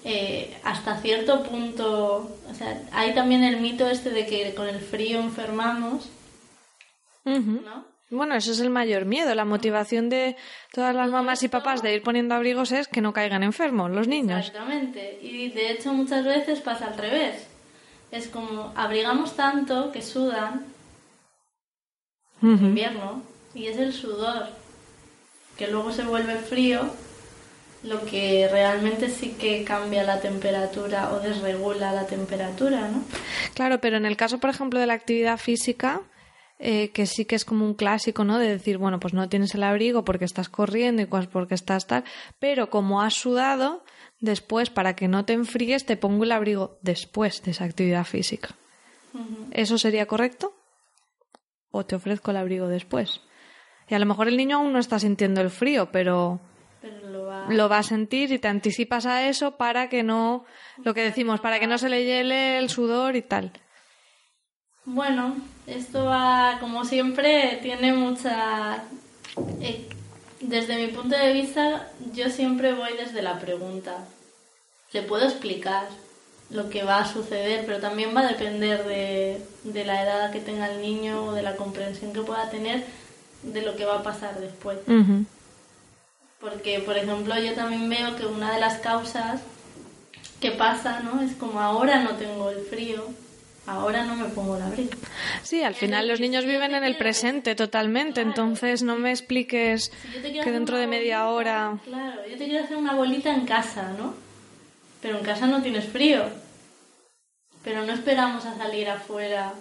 eh, 0.06 0.58
hasta 0.64 0.98
cierto 1.02 1.44
punto, 1.44 2.38
o 2.50 2.54
sea, 2.54 2.82
hay 2.92 3.14
también 3.14 3.44
el 3.44 3.60
mito 3.60 3.90
este 3.90 4.12
de 4.12 4.26
que 4.26 4.54
con 4.54 4.68
el 4.68 4.80
frío 4.80 5.20
enfermamos. 5.20 6.10
¿no? 7.26 7.86
Bueno, 8.10 8.36
eso 8.36 8.52
es 8.52 8.60
el 8.60 8.70
mayor 8.70 9.06
miedo. 9.06 9.36
La 9.36 9.46
motivación 9.46 10.10
de 10.10 10.36
todas 10.74 10.96
las 10.96 11.12
mamás 11.12 11.44
y 11.44 11.48
papás 11.48 11.84
de 11.84 11.94
ir 11.94 12.02
poniendo 12.02 12.34
abrigos 12.34 12.72
es 12.72 12.88
que 12.88 13.02
no 13.02 13.14
caigan 13.14 13.44
enfermos 13.44 13.92
los 13.92 14.08
niños. 14.08 14.48
Exactamente. 14.48 15.20
Y 15.22 15.50
de 15.50 15.72
hecho 15.72 15.94
muchas 15.94 16.26
veces 16.26 16.60
pasa 16.62 16.88
al 16.88 16.98
revés. 16.98 17.48
Es 18.12 18.28
como 18.28 18.74
abrigamos 18.76 19.36
tanto 19.36 19.92
que 19.92 20.02
sudan 20.02 20.66
en 22.42 22.50
invierno 22.50 23.22
y 23.60 23.68
es 23.68 23.78
el 23.78 23.94
sudor 23.94 24.48
que 25.58 25.68
luego 25.68 25.92
se 25.92 26.04
vuelve 26.04 26.36
frío 26.38 26.90
lo 27.84 28.06
que 28.06 28.48
realmente 28.50 29.10
sí 29.10 29.36
que 29.40 29.64
cambia 29.64 30.04
la 30.04 30.20
temperatura 30.20 31.12
o 31.14 31.20
desregula 31.20 31.94
la 31.94 32.06
temperatura, 32.08 32.90
¿no? 32.90 33.04
Claro, 33.54 33.80
pero 33.80 33.98
en 33.98 34.06
el 34.06 34.18
caso, 34.18 34.40
por 34.40 34.50
ejemplo, 34.50 34.80
de 34.80 34.86
la 34.86 34.94
actividad 34.94 35.38
física, 35.38 36.02
eh, 36.60 36.90
que 36.90 37.06
sí 37.06 37.24
que 37.24 37.36
es 37.36 37.46
como 37.46 37.66
un 37.66 37.74
clásico, 37.74 38.26
¿no? 38.26 38.38
De 38.38 38.50
decir, 38.50 38.78
bueno, 38.78 39.00
pues 39.00 39.14
no 39.14 39.30
tienes 39.30 39.56
el 39.56 39.64
abrigo 39.64 40.04
porque 40.04 40.26
estás 40.26 40.50
corriendo 40.50 41.02
y 41.02 41.06
pues 41.06 41.28
porque 41.28 41.56
estás 41.56 41.88
tal, 41.88 42.04
pero 42.40 42.70
como 42.70 43.02
has 43.02 43.14
sudado, 43.14 43.84
después, 44.20 44.70
para 44.70 44.96
que 44.96 45.08
no 45.08 45.24
te 45.24 45.34
enfríes, 45.34 45.86
te 45.86 45.96
pongo 45.96 46.26
el 46.26 46.34
abrigo 46.34 46.78
después 46.82 47.42
de 47.44 47.52
esa 47.52 47.64
actividad 47.64 48.04
física. 48.04 48.56
¿Eso 49.52 49.78
sería 49.78 50.06
correcto? 50.06 50.54
¿O 51.72 51.86
te 51.86 51.96
ofrezco 51.96 52.32
el 52.32 52.38
abrigo 52.38 52.68
después? 52.68 53.22
Y 53.90 53.96
a 53.96 54.00
lo 54.00 54.06
mejor 54.06 54.28
el 54.28 54.38
niño 54.38 54.58
aún 54.58 54.72
no 54.74 54.80
está 54.80 55.00
sintiendo 55.00 55.42
el 55.42 55.50
frío, 55.50 55.90
pero 55.92 56.40
Pero 56.82 57.10
lo 57.10 57.26
va... 57.26 57.46
lo 57.50 57.70
va 57.70 57.80
a 57.80 57.84
sentir 57.84 58.32
y 58.32 58.40
te 58.40 58.48
anticipas 58.48 59.06
a 59.06 59.28
eso 59.28 59.58
para 59.58 59.90
que 59.90 60.04
no, 60.04 60.46
lo 60.84 60.94
que 60.94 61.02
decimos, 61.02 61.40
para 61.40 61.60
que 61.60 61.68
no 61.68 61.78
se 61.78 61.90
le 61.90 62.06
hiele 62.06 62.58
el 62.60 62.70
sudor 62.70 63.16
y 63.16 63.22
tal. 63.24 63.52
Bueno, 64.86 65.36
esto 65.68 66.06
va, 66.06 66.58
como 66.60 66.86
siempre, 66.86 67.60
tiene 67.62 67.94
mucha... 67.94 68.84
eh, 69.62 69.88
desde 70.42 70.78
mi 70.78 70.88
punto 70.94 71.18
de 71.18 71.34
vista, 71.34 71.88
yo 72.14 72.30
siempre 72.30 72.74
voy 72.74 72.94
desde 72.98 73.22
la 73.22 73.40
pregunta. 73.40 74.06
Le 74.94 75.02
puedo 75.02 75.26
explicar 75.26 75.88
lo 76.50 76.70
que 76.70 76.84
va 76.84 77.00
a 77.00 77.06
suceder, 77.06 77.66
pero 77.66 77.80
también 77.80 78.16
va 78.16 78.22
a 78.22 78.28
depender 78.28 78.84
de, 78.86 79.44
de 79.64 79.86
la 79.86 80.02
edad 80.02 80.32
que 80.32 80.40
tenga 80.40 80.72
el 80.72 80.82
niño 80.82 81.26
o 81.26 81.34
de 81.34 81.44
la 81.44 81.56
comprensión 81.56 82.14
que 82.14 82.22
pueda 82.22 82.50
tener 82.50 82.86
de 83.44 83.62
lo 83.62 83.76
que 83.76 83.86
va 83.86 84.00
a 84.00 84.04
pasar 84.04 84.40
después. 84.40 84.80
Porque, 86.40 86.80
por 86.80 86.98
ejemplo, 86.98 87.38
yo 87.40 87.54
también 87.54 87.90
veo 87.90 88.16
que 88.16 88.26
una 88.26 88.54
de 88.54 88.60
las 88.60 88.78
causas 88.80 89.42
que 90.40 90.52
pasa, 90.52 91.02
¿no? 91.02 91.22
Es 91.22 91.34
como 91.34 91.60
ahora 91.60 92.02
no 92.02 92.12
tengo 92.16 92.50
el 92.50 92.62
frío, 92.62 93.06
ahora 93.68 94.06
no 94.06 94.16
me 94.16 94.26
pongo 94.30 94.56
el 94.56 94.64
abrigo. 94.64 94.92
Sí, 95.44 95.64
al 95.64 95.76
final 95.76 96.08
los 96.08 96.20
niños 96.20 96.46
viven 96.46 96.74
en 96.76 96.84
el 96.84 96.98
presente 96.98 97.56
totalmente, 97.56 98.22
entonces 98.22 98.84
no 98.84 98.96
me 98.96 99.12
expliques 99.12 99.92
Si 100.12 100.22
que 100.22 100.52
dentro 100.52 100.78
de 100.78 100.88
media 100.88 101.26
bolita, 101.26 101.36
hora... 101.36 101.80
Claro, 101.84 102.22
yo 102.28 102.38
te 102.38 102.46
quiero 102.46 102.64
hacer 102.64 102.78
una 102.78 102.94
bolita 102.94 103.34
en 103.34 103.46
casa, 103.46 103.94
¿no? 103.98 104.14
Pero 105.02 105.18
en 105.18 105.24
casa 105.24 105.48
no 105.48 105.62
tienes 105.62 105.86
frío. 105.86 106.24
Pero 107.64 107.86
no 107.86 107.94
esperamos 107.94 108.46
a 108.46 108.56
salir 108.58 108.90
afuera. 108.90 109.54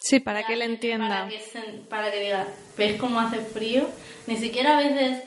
Sí, 0.00 0.20
para 0.20 0.44
que 0.46 0.52
él 0.54 0.60
Para 0.60 0.70
entienda. 0.72 1.28
que, 1.28 1.40
se- 1.40 1.80
para 1.88 2.10
que 2.10 2.20
diga, 2.20 2.46
¿ves 2.76 2.96
cómo 3.00 3.20
hace 3.20 3.38
frío? 3.40 3.88
Ni 4.26 4.36
siquiera 4.36 4.78
a 4.78 4.82
veces 4.82 5.22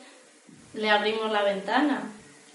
le 0.73 0.89
abrimos 0.89 1.31
la 1.31 1.43
ventana. 1.43 2.03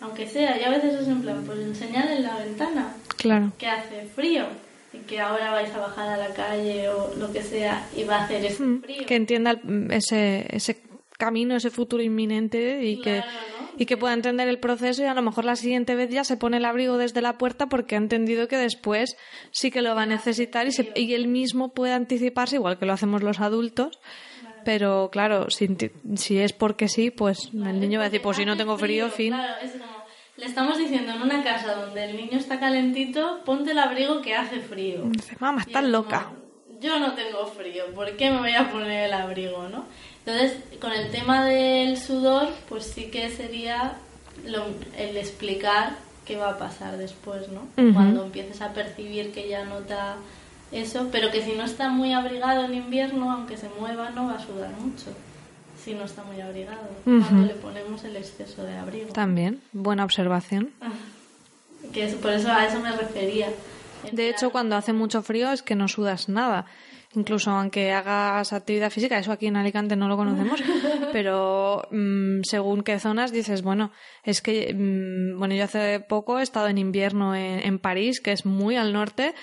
Aunque 0.01 0.29
sea, 0.29 0.61
y 0.61 0.65
a 0.65 0.71
veces 0.71 0.95
es 0.95 1.09
en 1.09 1.23
plan, 1.23 1.43
pues 1.47 1.59
enseñarle 1.61 2.17
en 2.17 2.23
la 2.25 2.37
ventana 2.37 2.95
Claro. 3.17 3.53
que 3.59 3.67
hace 3.67 4.07
frío. 4.15 4.47
Y 4.93 4.99
que 4.99 5.21
ahora 5.21 5.51
vais 5.53 5.71
a 5.75 5.79
bajar 5.79 6.09
a 6.09 6.17
la 6.17 6.33
calle 6.35 6.89
o 6.89 7.15
lo 7.17 7.33
que 7.33 7.43
sea 7.43 7.87
y 7.95 8.05
va 8.05 8.17
a 8.17 8.25
hacer 8.25 8.45
ese 8.45 8.63
Mm, 8.63 8.83
frío. 8.83 9.07
Que 9.07 9.17
entienda 9.17 9.51
el- 9.53 9.91
ese, 9.93 10.47
ese 10.55 10.79
camino, 11.17 11.57
ese 11.57 11.71
futuro 11.71 12.03
inminente 12.03 12.85
y 12.85 12.99
que, 12.99 13.25
y 13.79 13.87
que 13.87 13.97
pueda 13.97 14.15
entender 14.15 14.49
el 14.49 14.59
proceso 14.59 15.03
y 15.03 15.07
a 15.07 15.15
lo 15.15 15.23
mejor 15.23 15.45
la 15.45 15.57
siguiente 15.57 15.95
vez 15.95 16.11
ya 16.11 16.25
se 16.25 16.37
pone 16.37 16.57
el 16.59 16.65
abrigo 16.65 16.99
desde 16.99 17.23
la 17.23 17.39
puerta 17.39 17.67
porque 17.69 17.95
ha 17.95 17.99
entendido 17.99 18.49
que 18.49 18.57
después 18.57 19.17
sí 19.51 19.71
que 19.71 19.83
lo 19.83 19.95
va 19.95 20.03
a 20.03 20.07
necesitar 20.07 20.67
y, 20.67 20.73
se- 20.73 20.93
y 20.95 21.15
él 21.15 21.29
mismo 21.29 21.73
puede 21.75 21.93
anticiparse, 21.93 22.57
igual 22.57 22.79
que 22.79 22.87
lo 22.87 22.93
hacemos 22.93 23.23
los 23.23 23.41
adultos. 23.41 23.99
Pero 24.65 25.11
claro, 25.13 25.47
si, 25.51 25.69
es 26.39 26.53
porque 26.53 26.89
sí, 26.89 27.11
pues 27.13 27.39
el 27.53 27.79
niño 27.79 28.01
va 28.01 28.07
a 28.07 28.09
decir, 28.09 28.21
pues 28.21 28.37
si 28.37 28.45
no 28.45 28.57
tengo 28.57 28.77
frío, 28.77 29.09
fin. 29.11 29.33
Claro, 29.33 29.53
es 29.63 29.71
como, 29.73 30.05
le 30.37 30.47
estamos 30.47 30.77
diciendo 30.77 31.13
en 31.13 31.23
una 31.23 31.45
casa 31.45 31.75
donde 31.77 32.05
el 32.05 32.17
niño 32.17 32.37
está 32.39 32.59
calentito, 32.59 33.43
ponte 33.45 33.71
el 33.71 33.79
abrigo 33.79 34.21
que 34.23 34.35
hace 34.35 34.59
frío. 34.59 35.03
Dice, 35.05 35.37
mamá, 35.39 35.61
estás 35.61 35.85
es 35.85 35.91
loca. 35.91 36.25
como, 36.25 36.81
Yo 36.81 36.99
no 36.99 37.15
tengo 37.15 37.47
frío, 37.47 37.85
¿por 37.95 38.17
qué 38.17 38.29
me 38.31 38.39
voy 38.41 38.55
a 38.57 38.69
poner 38.73 39.05
el 39.07 39.13
abrigo, 39.13 39.69
no? 39.69 39.85
Entonces, 40.27 40.59
con 40.81 40.93
el 40.93 41.11
tema 41.13 41.45
del 41.45 41.97
sudor, 41.99 42.49
pues 42.69 42.85
sí 42.85 43.05
que 43.11 43.31
sería 43.31 43.95
lo- 44.45 44.67
el 44.99 45.17
explicar 45.17 45.97
qué 46.25 46.37
va 46.37 46.51
a 46.51 46.59
pasar 46.59 46.97
después, 46.99 47.49
¿no? 47.49 47.63
Cuando 47.95 48.25
empieces 48.25 48.61
a 48.61 48.73
percibir 48.73 49.33
que 49.33 49.49
ya 49.49 49.65
nota 49.65 50.17
eso, 50.73 51.09
pero 51.13 51.31
que 51.31 51.43
si 51.43 51.53
no 51.53 51.65
está 51.65 51.89
muy 51.91 52.13
abrigado 52.13 52.65
en 52.65 52.75
invierno, 52.75 53.31
aunque 53.31 53.57
se 53.57 53.69
mueva, 53.79 54.11
no 54.11 54.27
va 54.27 54.35
a 54.35 54.45
sudar 54.45 54.71
mucho. 54.81 55.07
Si 55.83 55.95
no 55.95 56.05
está 56.05 56.25
muy 56.25 56.41
abrigado, 56.41 56.81
cuando 57.05 57.47
le 57.47 57.55
ponemos 57.55 58.03
el 58.03 58.17
exceso 58.17 58.65
de 58.65 58.77
abrigo. 58.77 59.13
También, 59.13 59.61
buena 59.73 60.05
observación. 60.05 60.71
Que 61.93 62.05
es, 62.07 62.15
por 62.15 62.33
eso 62.33 62.51
a 62.51 62.67
eso 62.67 62.81
me 62.81 62.91
refería. 62.91 63.49
De 64.11 64.29
hecho, 64.29 64.51
cuando 64.51 64.75
hace 64.75 64.93
mucho 64.93 65.23
frío 65.23 65.53
es 65.53 65.63
que 65.63 65.77
no 65.77 65.87
sudas 65.87 66.29
nada. 66.29 66.67
Incluso 67.17 67.51
aunque 67.51 67.93
hagas 67.93 68.53
actividad 68.53 68.91
física, 68.91 69.19
eso 69.19 69.33
aquí 69.33 69.47
en 69.47 69.57
Alicante 69.57 69.97
no 69.97 70.07
lo 70.07 70.19
conocemos, 70.19 70.63
pero 71.13 71.89
mm, 71.91 72.43
según 72.43 72.83
qué 72.83 73.01
zonas 73.01 73.33
dices, 73.33 73.63
bueno, 73.63 73.91
es 74.23 74.43
que, 74.43 74.75
mm, 74.75 75.39
bueno, 75.39 75.55
yo 75.55 75.65
hace 75.65 76.01
poco 76.01 76.39
he 76.39 76.43
estado 76.43 76.69
en 76.69 76.77
invierno 76.77 77.35
en, 77.35 77.67
en 77.67 77.79
París, 77.79 78.21
que 78.21 78.33
es 78.33 78.45
muy 78.45 78.77
al 78.77 78.93
norte, 78.93 79.35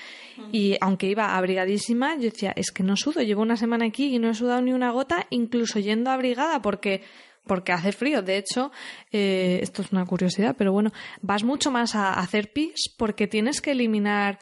y 0.52 0.78
aunque 0.82 1.08
iba 1.08 1.36
abrigadísima, 1.36 2.16
yo 2.16 2.30
decía, 2.30 2.54
es 2.56 2.72
que 2.72 2.84
no 2.84 2.96
sudo, 2.96 3.22
llevo 3.22 3.42
una 3.42 3.58
semana 3.58 3.86
aquí 3.86 4.16
y 4.16 4.20
no 4.20 4.30
he 4.30 4.36
sudado 4.36 4.62
ni 4.62 4.72
una 4.72 4.92
gota, 4.92 5.26
incluso 5.32 5.80
yendo 5.80 6.12
abrigada, 6.12 6.62
porque 6.62 7.02
porque 7.46 7.74
hace 7.74 7.92
frío. 7.92 8.22
De 8.22 8.38
hecho, 8.38 8.72
eh, 9.12 9.60
esto 9.62 9.82
es 9.82 9.92
una 9.92 10.06
curiosidad, 10.06 10.56
pero 10.58 10.72
bueno, 10.72 10.92
vas 11.22 11.44
mucho 11.44 11.72
más 11.72 11.94
a 11.96 12.14
hacer 12.14 12.54
pis 12.54 12.90
porque 12.98 13.28
tienes 13.28 13.60
que 13.60 13.72
eliminar 13.72 14.40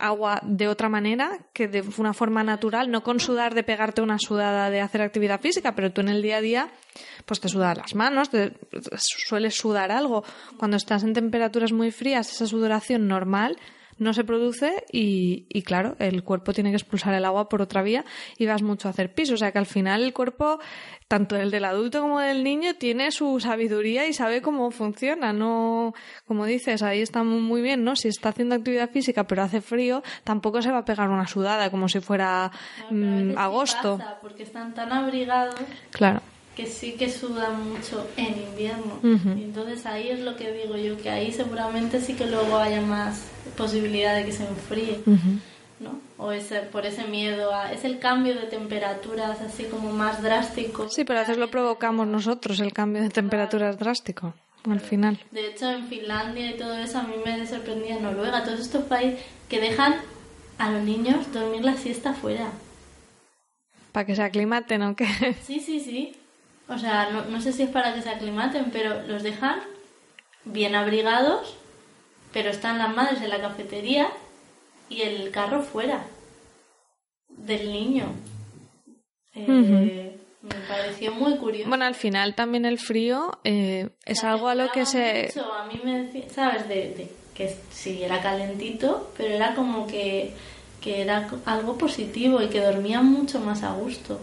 agua 0.00 0.40
de 0.42 0.68
otra 0.68 0.88
manera 0.88 1.38
que 1.52 1.68
de 1.68 1.84
una 1.98 2.12
forma 2.12 2.42
natural, 2.42 2.90
no 2.90 3.02
con 3.02 3.20
sudar 3.20 3.54
de 3.54 3.62
pegarte 3.62 4.02
una 4.02 4.18
sudada 4.18 4.70
de 4.70 4.80
hacer 4.80 5.02
actividad 5.02 5.40
física, 5.40 5.74
pero 5.74 5.92
tú 5.92 6.00
en 6.00 6.08
el 6.08 6.22
día 6.22 6.38
a 6.38 6.40
día 6.40 6.70
pues 7.26 7.40
te 7.40 7.48
sudan 7.48 7.76
las 7.76 7.94
manos, 7.94 8.30
te, 8.30 8.52
sueles 8.96 9.56
sudar 9.56 9.92
algo. 9.92 10.24
Cuando 10.58 10.76
estás 10.76 11.04
en 11.04 11.12
temperaturas 11.12 11.72
muy 11.72 11.90
frías, 11.90 12.30
esa 12.30 12.46
sudoración 12.46 13.06
normal 13.06 13.56
no 14.00 14.12
se 14.12 14.24
produce 14.24 14.84
y, 14.90 15.46
y, 15.48 15.62
claro, 15.62 15.94
el 16.00 16.24
cuerpo 16.24 16.52
tiene 16.52 16.70
que 16.70 16.76
expulsar 16.76 17.14
el 17.14 17.24
agua 17.24 17.48
por 17.48 17.62
otra 17.62 17.82
vía 17.82 18.04
y 18.36 18.46
vas 18.46 18.62
mucho 18.62 18.88
a 18.88 18.90
hacer 18.90 19.14
pis. 19.14 19.30
O 19.30 19.36
sea 19.36 19.52
que 19.52 19.58
al 19.58 19.66
final 19.66 20.02
el 20.02 20.12
cuerpo, 20.12 20.58
tanto 21.06 21.36
el 21.36 21.50
del 21.52 21.64
adulto 21.64 22.00
como 22.00 22.18
del 22.18 22.42
niño, 22.42 22.74
tiene 22.74 23.12
su 23.12 23.38
sabiduría 23.38 24.06
y 24.08 24.12
sabe 24.12 24.42
cómo 24.42 24.70
funciona. 24.72 25.32
No, 25.32 25.94
como 26.26 26.46
dices, 26.46 26.82
ahí 26.82 27.00
está 27.02 27.22
muy 27.22 27.62
bien, 27.62 27.84
¿no? 27.84 27.94
Si 27.94 28.08
está 28.08 28.30
haciendo 28.30 28.56
actividad 28.56 28.90
física 28.90 29.24
pero 29.28 29.42
hace 29.42 29.60
frío, 29.60 30.02
tampoco 30.24 30.62
se 30.62 30.72
va 30.72 30.78
a 30.78 30.84
pegar 30.84 31.08
una 31.10 31.26
sudada 31.28 31.70
como 31.70 31.88
si 31.88 32.00
fuera 32.00 32.50
Claro, 32.88 32.94
mm, 32.96 33.38
agosto. 33.38 33.98
pasa, 33.98 34.18
porque 34.20 34.42
están 34.42 34.74
tan 34.74 34.92
abrigados 34.92 35.54
Claro. 35.90 36.22
Que 36.60 36.66
sí 36.66 36.92
que 36.92 37.08
sudan 37.08 37.70
mucho 37.70 38.06
en 38.16 38.38
invierno. 38.38 38.98
Ujú. 39.02 39.38
Y 39.38 39.44
entonces 39.44 39.86
ahí 39.86 40.08
es 40.08 40.20
lo 40.20 40.36
que 40.36 40.52
digo 40.52 40.76
yo, 40.76 40.96
que 40.98 41.08
ahí 41.08 41.32
seguramente 41.32 42.00
sí 42.00 42.14
que 42.14 42.26
luego 42.26 42.58
haya 42.58 42.82
más 42.82 43.22
posibilidad 43.56 44.14
de 44.14 44.26
que 44.26 44.32
se 44.32 44.44
enfríe, 44.46 45.00
Ujú. 45.06 45.38
¿no? 45.80 46.00
O 46.18 46.32
ese, 46.32 46.60
por 46.60 46.84
ese 46.84 47.04
miedo 47.04 47.54
a... 47.54 47.72
Es 47.72 47.84
el 47.84 47.98
cambio 47.98 48.34
de 48.34 48.46
temperaturas 48.46 49.40
así 49.40 49.64
como 49.64 49.90
más 49.92 50.22
drástico. 50.22 50.88
Sí, 50.90 51.04
pero 51.04 51.20
a 51.20 51.22
veces 51.22 51.38
lo 51.38 51.50
provocamos 51.50 52.06
nosotros, 52.06 52.60
el 52.60 52.74
cambio 52.74 53.02
de 53.02 53.08
temperatura 53.08 53.70
es 53.70 53.78
drástico, 53.78 54.34
al 54.68 54.80
final. 54.80 55.18
De 55.30 55.46
hecho, 55.46 55.70
en 55.70 55.86
Finlandia 55.86 56.50
y 56.50 56.58
todo 56.58 56.74
eso, 56.74 56.98
a 56.98 57.04
mí 57.04 57.14
me 57.24 57.46
sorprendía 57.46 57.96
en 57.96 58.02
Noruega, 58.02 58.44
todos 58.44 58.60
estos 58.60 58.84
países 58.84 59.18
que 59.48 59.60
dejan 59.60 59.96
a 60.58 60.70
los 60.70 60.82
niños 60.82 61.32
dormir 61.32 61.64
la 61.64 61.76
siesta 61.78 62.12
fuera. 62.12 62.52
Para 63.92 64.04
que 64.04 64.14
se 64.14 64.22
aclimaten, 64.22 64.82
¿o 64.82 64.94
qué? 64.94 65.06
Sí, 65.42 65.58
sí, 65.58 65.80
sí. 65.80 66.12
O 66.70 66.78
sea, 66.78 67.10
no, 67.10 67.24
no 67.24 67.40
sé 67.40 67.52
si 67.52 67.64
es 67.64 67.70
para 67.70 67.92
que 67.94 68.00
se 68.02 68.08
aclimaten, 68.10 68.70
pero 68.72 69.02
los 69.06 69.22
dejan 69.22 69.58
bien 70.44 70.74
abrigados, 70.74 71.56
pero 72.32 72.48
están 72.48 72.78
las 72.78 72.94
madres 72.94 73.20
en 73.22 73.28
la 73.30 73.40
cafetería 73.40 74.08
y 74.88 75.02
el 75.02 75.30
carro 75.30 75.62
fuera 75.62 76.04
del 77.28 77.72
niño. 77.72 78.06
Eh, 79.34 80.16
Me 80.42 80.54
pareció 80.68 81.12
muy 81.12 81.36
curioso. 81.36 81.68
Bueno, 81.68 81.84
al 81.84 81.94
final 81.94 82.34
también 82.34 82.64
el 82.64 82.78
frío 82.78 83.32
eh, 83.44 83.90
es 84.04 84.24
algo 84.24 84.48
a 84.48 84.54
lo 84.54 84.70
que 84.70 84.86
se... 84.86 85.30
mucho. 85.34 85.52
A 85.52 85.66
mí 85.66 85.80
me 85.84 86.04
decía, 86.04 86.28
¿sabes? 86.30 86.68
De, 86.68 86.74
de 86.94 87.10
que 87.34 87.56
sí, 87.70 88.02
era 88.02 88.20
calentito, 88.22 89.12
pero 89.16 89.34
era 89.34 89.54
como 89.54 89.86
que, 89.86 90.32
que 90.80 91.02
era 91.02 91.28
algo 91.46 91.76
positivo 91.76 92.40
y 92.42 92.48
que 92.48 92.60
dormían 92.60 93.06
mucho 93.06 93.40
más 93.40 93.62
a 93.62 93.72
gusto. 93.72 94.20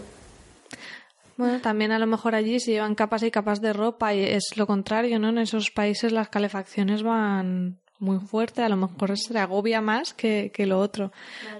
Bueno, 1.38 1.60
también 1.60 1.92
a 1.92 1.98
lo 1.98 2.06
mejor 2.06 2.34
allí 2.34 2.60
se 2.60 2.72
llevan 2.72 2.94
capas 2.94 3.22
y 3.22 3.30
capas 3.30 3.62
de 3.62 3.72
ropa 3.72 4.12
y 4.12 4.20
es 4.24 4.56
lo 4.56 4.66
contrario, 4.66 5.18
¿no? 5.18 5.30
En 5.30 5.38
esos 5.38 5.70
países 5.70 6.12
las 6.12 6.28
calefacciones 6.28 7.02
van 7.02 7.78
muy 8.00 8.18
fuerte, 8.20 8.62
a 8.62 8.68
lo 8.68 8.76
mejor 8.76 9.16
se 9.18 9.38
agobia 9.38 9.80
más 9.80 10.14
que, 10.14 10.50
que 10.52 10.66
lo 10.66 10.78
otro. 10.78 11.10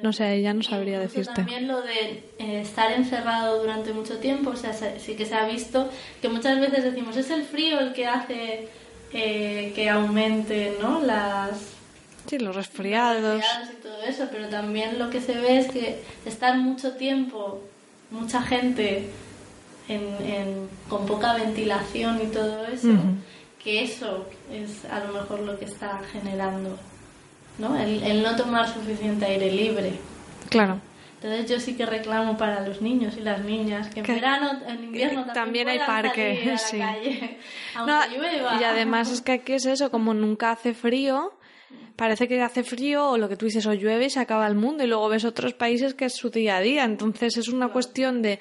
No 0.03 0.13
sé, 0.13 0.41
ya 0.43 0.53
no 0.53 0.63
sabría 0.63 0.97
Incluso 1.03 1.17
decirte. 1.17 1.43
También 1.43 1.67
lo 1.69 1.81
de 1.81 2.25
eh, 2.39 2.61
estar 2.61 2.93
encerrado 2.93 3.61
durante 3.61 3.93
mucho 3.93 4.19
tiempo, 4.19 4.51
o 4.51 4.57
sea, 4.57 4.73
se- 4.73 5.01
sí 5.01 5.15
que 5.17 5.25
se 5.27 5.35
ha 5.35 5.47
visto 5.47 5.89
que 6.21 6.29
muchas 6.29 6.61
veces 6.61 6.85
decimos 6.85 7.17
es 7.17 7.31
el 7.31 7.45
frío 7.45 7.81
el 7.81 7.93
que 7.93 8.07
hace 8.07 8.69
eh, 9.13 9.73
que 9.75 9.89
aumente, 9.89 10.77
¿no? 10.81 11.01
Las 11.01 11.59
Sí, 12.27 12.39
los 12.39 12.55
resfriados. 12.55 13.41
resfriados 13.41 13.71
y 13.73 13.83
todo 13.83 14.03
eso, 14.03 14.29
pero 14.31 14.49
también 14.49 14.99
lo 14.99 15.09
que 15.09 15.21
se 15.21 15.35
ve 15.39 15.59
es 15.59 15.69
que 15.71 16.03
estar 16.27 16.57
mucho 16.59 16.93
tiempo, 16.97 17.63
mucha 18.11 18.43
gente 18.43 19.09
en, 19.89 20.03
en- 20.27 20.69
con 20.89 21.07
poca 21.07 21.35
ventilación 21.35 22.21
y 22.23 22.27
todo 22.27 22.67
eso, 22.67 22.89
que 23.63 23.83
eso 23.83 24.27
es 24.53 24.85
a 24.87 25.01
lo 25.05 25.13
mejor 25.15 25.41
lo 25.41 25.59
que 25.59 25.65
está 25.67 26.01
generando, 26.13 26.77
¿no? 27.59 27.77
El, 27.79 28.03
el 28.03 28.23
no 28.23 28.37
tomar 28.37 28.73
suficiente 28.73 29.27
aire 29.27 29.51
libre. 29.53 29.93
Claro. 30.51 30.81
Entonces 31.21 31.51
yo 31.51 31.59
sí 31.59 31.75
que 31.77 31.85
reclamo 31.85 32.39
para 32.39 32.61
los 32.67 32.81
niños 32.81 33.17
y 33.17 33.23
las 33.23 33.45
niñas 33.45 33.89
que 33.89 34.01
en 34.01 34.07
Que- 34.07 34.13
verano, 34.15 34.53
en 34.69 34.85
invierno 34.85 35.25
también, 35.33 35.35
también 35.35 35.69
hay 35.69 35.79
parque, 35.81 36.43
a 36.47 36.51
la 36.53 36.59
sí. 36.59 36.79
calle, 36.79 37.39
aunque 37.75 37.93
No, 37.93 38.07
llueva. 38.17 38.59
y 38.61 38.65
además 38.65 39.11
es 39.11 39.21
que 39.21 39.33
aquí 39.33 39.55
es 39.55 39.67
eso, 39.67 39.91
como 39.91 40.15
nunca 40.15 40.53
hace 40.53 40.75
frío, 40.75 41.33
parece 41.97 42.29
que 42.29 42.41
hace 42.41 42.63
frío 42.63 43.11
o 43.11 43.19
lo 43.19 43.29
que 43.29 43.37
tú 43.37 43.47
dices, 43.47 43.67
o 43.67 43.75
llueve 43.75 44.05
y 44.07 44.11
se 44.11 44.21
acaba 44.21 44.47
el 44.47 44.55
mundo 44.55 44.85
y 44.85 44.87
luego 44.87 45.09
ves 45.09 45.25
otros 45.25 45.55
países 45.55 45.95
que 45.95 46.05
es 46.05 46.15
su 46.15 46.31
día 46.31 46.59
a 46.59 46.61
día. 46.61 46.85
Entonces 46.85 47.37
es 47.37 47.49
una 47.49 47.69
cuestión 47.69 48.23
de, 48.23 48.39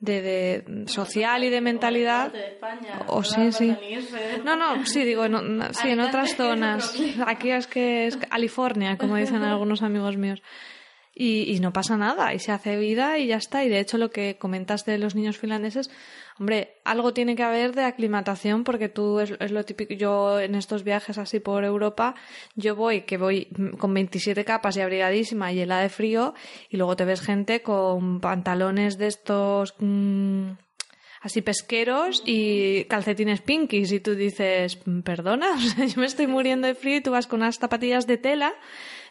de, 0.00 0.22
de 0.22 0.84
social 0.86 1.44
y 1.44 1.50
de 1.50 1.60
mentalidad. 1.60 2.32
De 2.32 2.48
España, 2.48 3.00
O 3.08 3.18
no 3.18 3.22
sí, 3.24 3.52
sí. 3.52 3.70
venirse. 3.80 4.40
No, 4.44 4.56
no, 4.56 4.84
sí, 4.86 5.04
digo, 5.04 5.28
no, 5.28 5.42
no, 5.42 5.72
sí, 5.72 5.88
en 5.90 6.00
otras 6.00 6.36
zonas. 6.36 6.94
Aquí 7.26 7.50
es 7.50 7.66
que 7.66 8.06
es 8.06 8.16
California, 8.16 8.96
como 8.96 9.16
dicen 9.16 9.42
algunos 9.42 9.82
amigos 9.82 10.16
míos. 10.16 10.42
Y, 11.20 11.52
y 11.52 11.58
no 11.58 11.72
pasa 11.72 11.96
nada, 11.96 12.32
y 12.32 12.38
se 12.38 12.52
hace 12.52 12.76
vida 12.76 13.18
y 13.18 13.26
ya 13.26 13.36
está. 13.38 13.64
Y 13.64 13.68
de 13.68 13.80
hecho, 13.80 13.98
lo 13.98 14.10
que 14.10 14.36
comentas 14.38 14.84
de 14.84 14.98
los 14.98 15.16
niños 15.16 15.36
finlandeses, 15.36 15.90
hombre, 16.38 16.76
algo 16.84 17.12
tiene 17.12 17.36
que 17.36 17.42
haber 17.42 17.74
de 17.74 17.84
aclimatación, 17.84 18.64
porque 18.64 18.88
tú 18.88 19.20
es, 19.20 19.32
es 19.38 19.50
lo 19.50 19.64
típico. 19.64 19.94
Yo 19.94 20.40
en 20.40 20.54
estos 20.54 20.84
viajes 20.84 21.18
así 21.18 21.40
por 21.40 21.64
Europa, 21.64 22.14
yo 22.54 22.76
voy, 22.76 23.02
que 23.02 23.16
voy 23.16 23.48
con 23.78 23.94
27 23.94 24.44
capas 24.44 24.76
y 24.76 24.80
abrigadísima 24.80 25.52
y 25.52 25.60
helada 25.60 25.82
de 25.82 25.88
frío, 25.88 26.34
y 26.70 26.76
luego 26.76 26.96
te 26.96 27.04
ves 27.04 27.20
gente 27.20 27.62
con 27.62 28.20
pantalones 28.20 28.98
de 28.98 29.06
estos. 29.08 29.74
mm, 29.78 30.50
así 31.20 31.42
pesqueros 31.42 32.22
y 32.24 32.84
calcetines 32.84 33.40
pinkies 33.40 33.92
y 33.92 34.00
tú 34.00 34.14
dices, 34.14 34.78
perdona, 35.04 35.58
yo 35.86 36.00
me 36.00 36.06
estoy 36.06 36.26
muriendo 36.26 36.66
de 36.66 36.74
frío 36.74 36.96
y 36.96 37.00
tú 37.00 37.10
vas 37.10 37.26
con 37.26 37.40
unas 37.40 37.58
zapatillas 37.58 38.06
de 38.06 38.18
tela, 38.18 38.54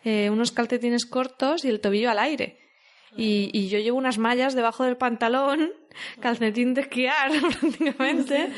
eh, 0.04 0.30
unos 0.30 0.52
calcetines 0.52 1.06
cortos 1.06 1.66
y 1.66 1.70
el 1.70 1.82
tobillo 1.82 2.10
al 2.10 2.20
aire. 2.20 2.67
Y, 3.16 3.50
y 3.54 3.70
yo 3.70 3.80
llevo 3.80 3.98
unas 3.98 4.18
mallas 4.18 4.54
debajo 4.54 4.84
del 4.84 4.98
pantalón, 4.98 5.72
calcetín 6.20 6.74
de 6.74 6.82
esquiar 6.82 7.32
prácticamente. 7.60 8.50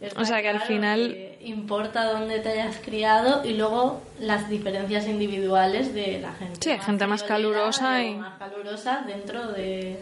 Está 0.00 0.20
O 0.20 0.24
sea 0.26 0.42
que 0.42 0.48
al 0.48 0.56
claro 0.56 0.66
final- 0.68 1.12
que 1.14 1.38
importa 1.46 2.04
dónde 2.12 2.38
te 2.40 2.50
hayas 2.50 2.76
criado 2.84 3.42
y 3.48 3.54
luego 3.54 4.02
las 4.20 4.48
diferencias 4.50 5.06
individuales 5.08 5.94
de 5.94 6.18
la 6.20 6.32
gente. 6.34 6.58
Sí, 6.60 6.70
hay 6.70 6.80
gente 6.80 7.06
más 7.06 7.22
calurosa 7.22 8.02
y- 8.04 8.14
más 8.16 8.36
calurosa 8.38 9.04
dentro 9.06 9.52
de, 9.52 9.96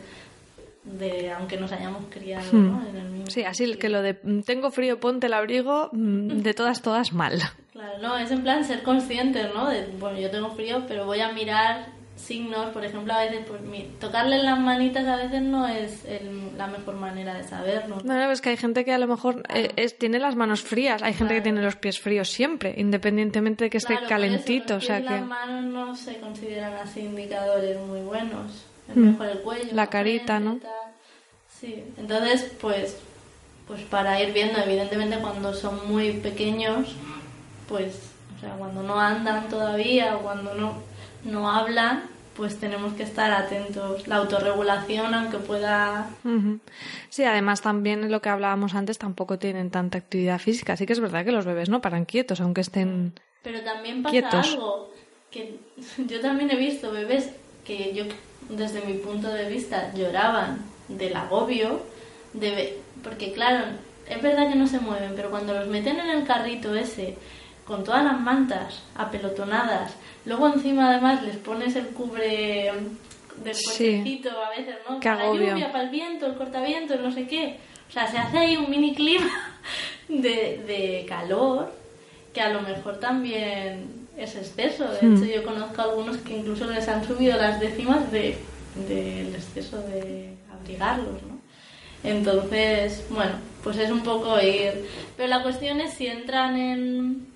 de 0.85 1.31
aunque 1.31 1.57
nos 1.59 1.71
hayamos 1.71 2.07
criado 2.11 2.45
Hmm. 2.53 2.71
¿no? 2.73 2.89
en 2.89 2.97
el 2.97 3.09
mismo 3.11 3.31
Sí, 3.31 3.45
así 3.45 3.67
sitio. 3.67 3.79
que 3.81 3.89
lo 3.89 4.03
de 4.03 4.19
mm, 4.21 4.41
tengo 4.41 4.71
frío, 4.73 4.99
ponte 4.99 5.29
el 5.29 5.35
abrigo, 5.35 5.91
mm, 5.93 6.41
de 6.43 6.55
todas, 6.55 6.83
todas 6.83 7.13
mal. 7.13 7.41
Claro, 7.73 7.99
no, 8.03 8.19
es 8.19 8.31
en 8.33 8.43
plan 8.43 8.65
ser 8.65 8.83
conscientes, 8.83 9.47
¿no? 9.55 9.69
De, 9.71 9.87
bueno, 9.99 10.19
yo 10.19 10.29
tengo 10.31 10.51
frío, 10.51 10.85
pero 10.89 11.07
voy 11.07 11.21
a 11.21 11.31
mirar 11.33 11.87
signos, 12.17 12.67
por 12.73 12.85
ejemplo, 12.85 13.13
a 13.13 13.21
veces, 13.25 13.45
pues, 13.47 13.61
mi- 13.63 13.91
tocarle 14.01 14.43
las 14.43 14.59
manitas 14.59 15.07
a 15.07 15.17
veces 15.17 15.43
no 15.43 15.67
es 15.69 16.05
el- 16.05 16.57
la 16.57 16.67
mejor 16.69 16.95
manera 16.95 17.35
de 17.35 17.43
saberlo. 17.45 18.01
No, 18.05 18.15
no, 18.15 18.31
es 18.31 18.41
que 18.41 18.51
hay 18.51 18.57
gente 18.57 18.85
que 18.85 18.93
a 18.93 18.99
lo 18.99 19.07
mejor 19.09 19.43
eh, 19.53 19.73
es- 19.77 19.99
tiene 19.99 20.19
las 20.19 20.37
manos 20.37 20.63
frías, 20.63 21.03
hay 21.03 21.13
gente 21.15 21.35
que 21.35 21.41
tiene 21.43 21.61
los 21.61 21.77
pies 21.77 22.01
fríos 22.01 22.29
siempre, 22.31 22.75
independientemente 22.79 23.65
de 23.65 23.71
que 23.71 23.79
esté 23.79 23.95
Claro, 23.95 24.09
calentito, 24.09 24.77
eso, 24.77 24.77
o 24.77 24.81
sea 24.81 25.01
y 25.01 25.03
que... 25.03 25.11
las 25.11 25.27
manos 25.27 25.65
no 25.65 25.97
se 25.97 26.19
consideran 26.21 26.75
así 26.75 27.01
indicadores 27.01 27.79
muy 27.81 28.01
buenos. 28.01 28.65
Es 28.89 28.97
Mm. 28.97 29.11
mejor 29.11 29.27
el 29.27 29.39
cuello. 29.41 29.65
La 29.73 29.89
carita, 29.89 30.37
frente, 30.39 30.45
¿no? 30.45 30.57
tal. 30.61 30.93
Sí, 31.61 31.85
entonces, 31.97 32.53
pues, 32.61 32.99
pues 33.67 33.81
para 33.83 34.21
ir 34.23 34.33
viendo, 34.33 34.59
evidentemente 34.61 35.19
cuando 35.19 35.53
son 35.55 35.89
muy 35.89 36.13
pequeños, 36.13 36.95
pues, 37.69 37.95
o 38.37 38.41
sea, 38.41 38.51
cuando 38.55 38.83
no 38.83 39.01
andan 39.01 39.49
todavía 39.49 40.17
o 40.17 40.21
cuando 40.21 40.55
no, 40.55 40.75
no 41.25 41.51
hablan, 41.51 42.05
pues 42.37 42.59
tenemos 42.59 42.95
que 42.95 43.03
estar 43.05 43.33
atentos. 43.33 44.07
La 44.09 44.17
autorregulación, 44.17 45.15
aunque 45.15 45.39
pueda... 45.39 46.09
Sí, 47.09 47.25
además 47.25 47.61
también 47.61 48.11
lo 48.11 48.21
que 48.21 48.29
hablábamos 48.29 48.75
antes, 48.75 48.99
tampoco 48.99 49.39
tienen 49.39 49.71
tanta 49.71 49.99
actividad 49.99 50.39
física. 50.39 50.77
Sí 50.77 50.87
que 50.87 50.93
es 50.93 51.01
verdad 51.01 51.25
que 51.25 51.33
los 51.33 51.45
bebés 51.45 51.69
no 51.69 51.81
paran 51.81 52.05
quietos, 52.05 52.41
aunque 52.41 52.61
estén... 52.61 53.13
Pero 53.43 53.61
también 53.63 54.03
pasa 54.03 54.13
Quietos. 54.13 54.53
algo 54.55 54.91
que 55.31 55.59
yo 56.07 56.21
también 56.21 56.51
he 56.51 56.57
visto 56.57 56.91
bebés 56.93 57.31
que 57.65 57.93
yo, 57.95 58.05
desde 58.49 58.81
mi 58.83 58.95
punto 58.95 59.29
de 59.29 59.49
vista, 59.49 59.93
lloraban 59.95 60.59
del 60.89 61.17
agobio, 61.17 61.83
de 62.33 62.79
porque 63.03 63.33
claro, 63.33 63.65
es 64.09 64.23
verdad 64.23 64.49
que 64.49 64.57
no 64.57 64.67
se 64.67 64.81
mueven, 64.81 65.13
pero 65.17 65.31
cuando 65.31 65.55
los 65.55 65.69
meten 65.69 65.99
en 65.99 66.11
el 66.11 66.25
carrito 66.25 66.75
ese, 66.75 67.17
con 67.67 67.83
todas 67.85 68.05
las 68.05 68.21
mantas 68.21 68.83
apelotonadas, 68.95 69.95
luego 70.27 70.49
encima 70.49 70.91
además 70.91 71.23
les 71.23 71.37
pones 71.37 71.75
el 71.77 71.87
cubre, 71.89 72.73
del 73.43 73.55
Sí. 73.55 73.65
puentecito 74.03 74.31
a 74.31 74.51
veces, 74.51 74.77
¿no? 74.89 75.01
Qué 75.01 75.09
para 75.09 75.27
la 75.27 75.33
lluvia, 75.35 75.73
para 75.73 75.85
el 75.85 75.91
viento, 75.91 76.27
el 76.27 76.35
cortaviento, 76.35 76.97
no 76.97 77.11
sé 77.11 77.27
qué. 77.27 77.59
O 77.89 77.93
sea, 77.93 78.07
se 78.11 78.19
hace 78.19 78.39
ahí 78.39 78.57
un 78.57 78.71
mini 78.71 78.95
clima 78.95 79.31
de, 80.09 80.63
de 80.67 81.07
calor 81.09 81.73
que 82.33 82.41
a 82.41 82.51
lo 82.51 82.61
mejor 82.63 82.99
también 83.01 84.07
es 84.17 84.35
exceso. 84.37 84.85
De 84.89 85.07
Hmm. 85.07 85.17
hecho, 85.23 85.35
yo 85.35 85.43
conozco 85.45 85.83
algunos 85.83 86.17
que 86.19 86.37
incluso 86.37 86.67
les 86.71 86.87
han 86.89 87.05
subido 87.07 87.37
las 87.37 87.61
décimas 87.61 88.11
de- 88.13 88.37
del 88.89 89.35
exceso 89.35 89.79
de 89.83 90.35
abrigarlos, 90.53 91.23
¿no? 91.23 91.39
Entonces, 92.03 93.05
bueno, 93.11 93.33
pues 93.63 93.79
es 93.79 93.91
un 93.91 94.01
poco 94.03 94.39
ir. 94.41 94.87
Pero 95.17 95.29
la 95.29 95.43
cuestión 95.43 95.81
es 95.81 95.95
si 95.95 96.07
entran 96.07 96.57
en, 96.57 97.27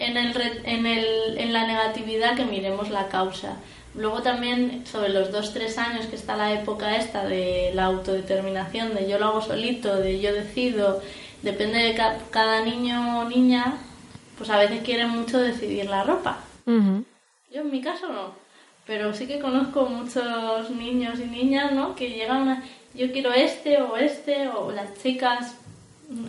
en, 0.00 0.16
el, 0.16 0.34
en, 0.64 0.86
el, 0.86 1.38
en 1.38 1.52
la 1.52 1.66
negatividad 1.66 2.34
que 2.36 2.44
miremos 2.44 2.90
la 2.90 3.08
causa. 3.08 3.56
Luego 3.94 4.22
también 4.22 4.84
sobre 4.86 5.08
los 5.10 5.30
dos, 5.32 5.52
tres 5.52 5.76
años 5.78 6.06
que 6.06 6.16
está 6.16 6.36
la 6.36 6.52
época 6.52 6.96
esta 6.96 7.24
de 7.26 7.70
la 7.74 7.84
autodeterminación, 7.86 8.94
de 8.94 9.08
yo 9.08 9.18
lo 9.18 9.26
hago 9.26 9.42
solito, 9.42 9.96
de 9.96 10.20
yo 10.20 10.32
decido, 10.32 11.00
depende 11.42 11.78
de 11.78 11.94
ca- 11.94 12.18
cada 12.30 12.64
niño 12.64 13.20
o 13.20 13.24
niña, 13.24 13.78
pues 14.38 14.48
a 14.50 14.58
veces 14.58 14.82
quieren 14.84 15.08
mucho 15.10 15.38
decidir 15.38 15.86
la 15.86 16.04
ropa. 16.04 16.38
Yo 17.52 17.62
en 17.62 17.70
mi 17.70 17.80
caso 17.82 18.06
no, 18.08 18.32
pero 18.86 19.12
sí 19.12 19.26
que 19.26 19.40
conozco 19.40 19.86
muchos 19.86 20.70
niños 20.70 21.18
y 21.18 21.24
niñas, 21.26 21.72
¿no? 21.72 21.96
Que 21.96 22.10
llegan 22.10 22.48
a, 22.48 22.62
yo 22.94 23.10
quiero 23.10 23.32
este 23.32 23.82
o 23.82 23.96
este, 23.96 24.46
o 24.48 24.70
las 24.70 24.94
chicas, 25.02 25.56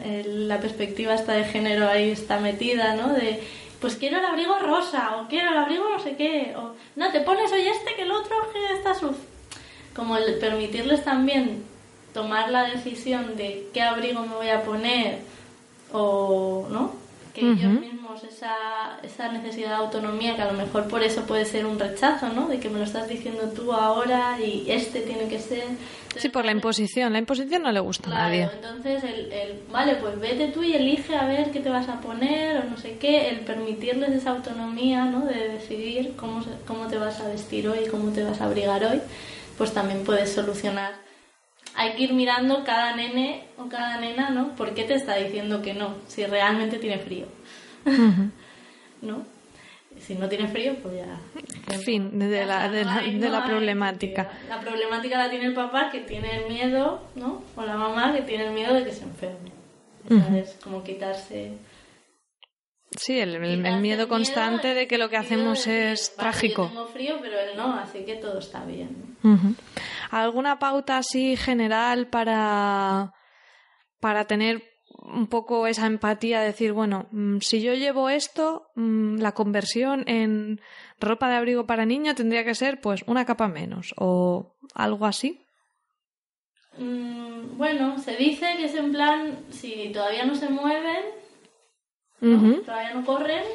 eh, 0.04 0.24
la 0.26 0.60
perspectiva 0.60 1.14
esta 1.14 1.34
de 1.34 1.44
género 1.44 1.88
ahí 1.88 2.10
está 2.10 2.40
metida, 2.40 2.96
¿no? 2.96 3.14
De, 3.14 3.40
pues 3.82 3.96
quiero 3.96 4.20
el 4.20 4.26
abrigo 4.26 4.58
rosa, 4.60 5.17
o 5.17 5.28
quiero 5.28 5.52
el 5.52 5.58
abrigo 5.58 5.89
no 5.89 6.00
sé 6.00 6.15
qué, 6.15 6.54
o 6.56 6.76
no, 6.96 7.12
te 7.12 7.22
pones 7.22 7.52
hoy 7.52 7.67
este 7.67 7.96
que 7.96 8.04
el 8.04 8.12
otro 8.12 8.36
que 8.54 8.74
está 8.76 8.94
sucio. 8.94 9.26
Como 9.96 10.15
el 10.15 10.38
permitirles 10.38 11.04
también 11.04 11.65
tomar 12.13 12.52
la 12.52 12.65
decisión 12.65 13.36
de 13.36 13.67
qué 13.74 13.82
abrigo 13.82 14.22
me 14.22 14.36
voy 14.36 14.50
a 14.50 14.63
poner, 14.63 15.20
o, 15.91 16.67
¿no? 16.70 17.01
Que 17.34 17.41
ellos 17.41 17.80
mismos 17.80 18.24
esa, 18.24 18.54
esa 19.04 19.32
necesidad 19.32 19.70
de 19.70 19.76
autonomía, 19.76 20.36
que 20.36 20.41
a 20.41 20.52
lo 20.52 20.58
mejor 20.58 20.88
por 20.88 21.02
eso 21.04 21.22
puede 21.24 21.46
ser 21.46 21.65
un 21.65 21.80
rechazo, 21.80 22.30
¿no? 22.30 22.48
De 22.48 22.60
que 22.60 22.70
me 22.70 22.80
lo 22.80 22.86
estás 22.86 23.08
diciendo 23.08 23.44
tú 23.56 23.72
ahora 23.74 24.38
y 24.39 24.65
este 24.70 25.00
tiene 25.02 25.28
que 25.28 25.39
ser. 25.39 25.63
Sí, 26.17 26.28
por 26.28 26.44
la 26.44 26.52
imposición. 26.52 27.13
La 27.13 27.20
imposición 27.20 27.62
no 27.63 27.72
le 27.72 27.80
gusta 27.80 28.10
a 28.10 28.12
Claro, 28.12 28.26
nadie. 28.26 28.50
entonces 28.54 29.04
el, 29.06 29.32
el, 29.32 29.62
vale, 29.72 29.96
pues 29.96 30.20
vete 30.20 30.48
tú 30.50 30.62
y 30.62 30.74
elige 30.74 31.15
a 31.15 31.26
ver 31.26 31.52
qué 31.52 31.62
te 31.62 31.70
vas 31.70 31.88
a 31.88 32.02
poner 32.02 32.58
o 32.58 32.63
no 32.70 32.76
sé 32.78 32.98
qué, 32.98 33.30
el 33.30 33.39
permitirles 33.41 34.10
esa 34.12 34.32
autonomía, 34.32 35.06
¿no? 35.06 35.26
De 35.26 35.48
decidir 35.48 36.13
cómo, 36.17 36.44
cómo 36.67 36.88
te 36.88 36.98
vas 36.98 37.22
a 37.22 37.28
vestir 37.30 37.67
hoy, 37.70 37.86
cómo 37.89 38.12
te 38.12 38.24
vas 38.26 38.41
a 38.41 38.46
abrigar 38.46 38.84
hoy, 38.84 39.00
pues 39.58 39.74
también 39.74 40.04
puedes 40.04 40.34
solucionar. 40.34 40.96
Hay 41.76 41.94
que 41.94 42.04
ir 42.04 42.14
mirando 42.14 42.64
cada 42.64 42.96
nene 42.96 43.46
o 43.58 43.68
cada 43.70 43.98
nena, 44.00 44.30
¿no? 44.30 44.56
¿Por 44.56 44.74
qué 44.74 44.84
te 44.84 44.94
está 44.96 45.16
diciendo 45.16 45.62
que 45.62 45.74
no? 45.74 45.96
Si 46.08 46.26
realmente 46.26 46.78
tiene 46.80 47.00
frío. 47.00 47.26
¿No? 49.02 49.26
Si 50.00 50.16
no 50.16 50.28
tiene 50.30 50.48
frío, 50.48 50.76
pues 50.82 50.96
ya. 50.96 51.78
Fin 51.80 52.18
de 52.18 52.46
la, 52.46 52.70
de 52.70 52.86
la, 52.86 53.02
de 53.02 53.30
la 53.30 53.46
problemática. 53.46 54.30
La 54.48 54.60
problemática 54.60 55.18
la 55.18 55.30
tiene 55.30 55.46
el 55.46 55.54
papá 55.54 55.90
que 55.92 56.00
tiene 56.02 56.38
el 56.38 56.50
miedo, 56.52 57.02
¿no? 57.16 57.44
O 57.56 57.62
la 57.64 57.76
mamá 57.76 58.14
que 58.14 58.22
tiene 58.22 58.48
el 58.48 58.54
miedo 58.54 58.74
de 58.74 58.84
que 58.86 58.92
se 58.94 59.04
enferme. 59.04 59.52
Sea, 60.08 60.38
Es 60.40 60.58
como 60.64 60.84
quitarse. 60.84 61.54
Sí, 62.98 63.20
el, 63.20 63.36
el- 63.36 63.78
miedo 63.82 64.08
constante 64.08 64.74
de 64.74 64.88
que 64.88 64.98
lo 64.98 65.10
que 65.10 65.18
hacemos 65.18 65.68
es 65.68 66.16
trágico. 66.16 66.64
Yo 66.64 66.70
tengo 66.70 66.88
frío, 66.88 67.18
pero 67.22 67.40
él 67.40 67.56
no, 67.56 67.74
así 67.76 68.00
que 68.06 68.16
todo 68.16 68.40
está 68.40 68.66
bien. 68.66 69.16
¿Alguna 70.12 70.60
pauta 70.60 70.97
así 70.97 71.38
general 71.38 72.08
para, 72.08 73.13
para 74.02 74.26
tener 74.26 74.62
un 75.04 75.28
poco 75.28 75.67
esa 75.67 75.86
empatía? 75.88 76.41
Decir, 76.41 76.74
bueno, 76.74 77.08
mm, 77.12 77.38
si 77.39 77.62
yo 77.62 77.74
llevo 77.76 78.10
esto, 78.10 78.67
mm, 78.76 79.19
la 79.19 79.32
conversión 79.32 80.04
en 80.08 80.60
ropa 81.00 81.30
de 81.30 81.38
abrigo 81.38 81.65
para 81.65 81.86
niño 81.86 82.13
tendría 82.13 82.43
que 82.43 82.56
ser 82.56 82.82
pues 82.82 83.04
una 83.08 83.24
capa 83.24 83.47
menos 83.47 83.93
o 83.95 84.58
algo 84.76 85.06
así. 85.06 85.45
Mm, 86.78 87.58
bueno, 87.58 87.97
se 87.97 88.17
dice 88.17 88.47
que 88.58 88.65
es 88.65 88.76
en 88.76 88.91
plan, 88.91 89.45
si 89.50 89.91
todavía 89.93 90.26
no 90.26 90.36
se 90.36 90.50
mueven, 90.50 91.06
todavía 92.65 92.93
no 92.95 93.06
corren, 93.06 93.45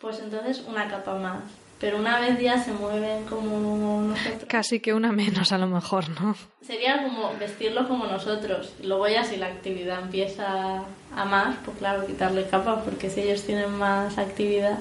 pues 0.00 0.18
entonces 0.18 0.64
una 0.66 0.88
capa 0.88 1.14
más. 1.16 1.61
Pero 1.82 1.98
una 1.98 2.20
vez 2.20 2.40
ya 2.40 2.62
se 2.62 2.72
mueven 2.72 3.24
como 3.24 4.00
nosotros. 4.02 4.44
Casi 4.48 4.78
que 4.78 4.94
una 4.94 5.10
menos 5.10 5.50
a 5.50 5.58
lo 5.58 5.66
mejor, 5.66 6.08
¿no? 6.20 6.36
Sería 6.64 7.02
como 7.02 7.36
vestirlos 7.40 7.88
como 7.88 8.06
nosotros. 8.06 8.72
Luego 8.84 9.08
ya 9.08 9.24
si 9.24 9.36
la 9.36 9.48
actividad 9.48 10.00
empieza 10.00 10.84
a 11.16 11.24
más, 11.24 11.56
pues 11.64 11.76
claro, 11.78 12.06
quitarle 12.06 12.46
capas, 12.48 12.84
porque 12.84 13.10
si 13.10 13.22
ellos 13.22 13.42
tienen 13.42 13.72
más 13.72 14.16
actividad. 14.16 14.78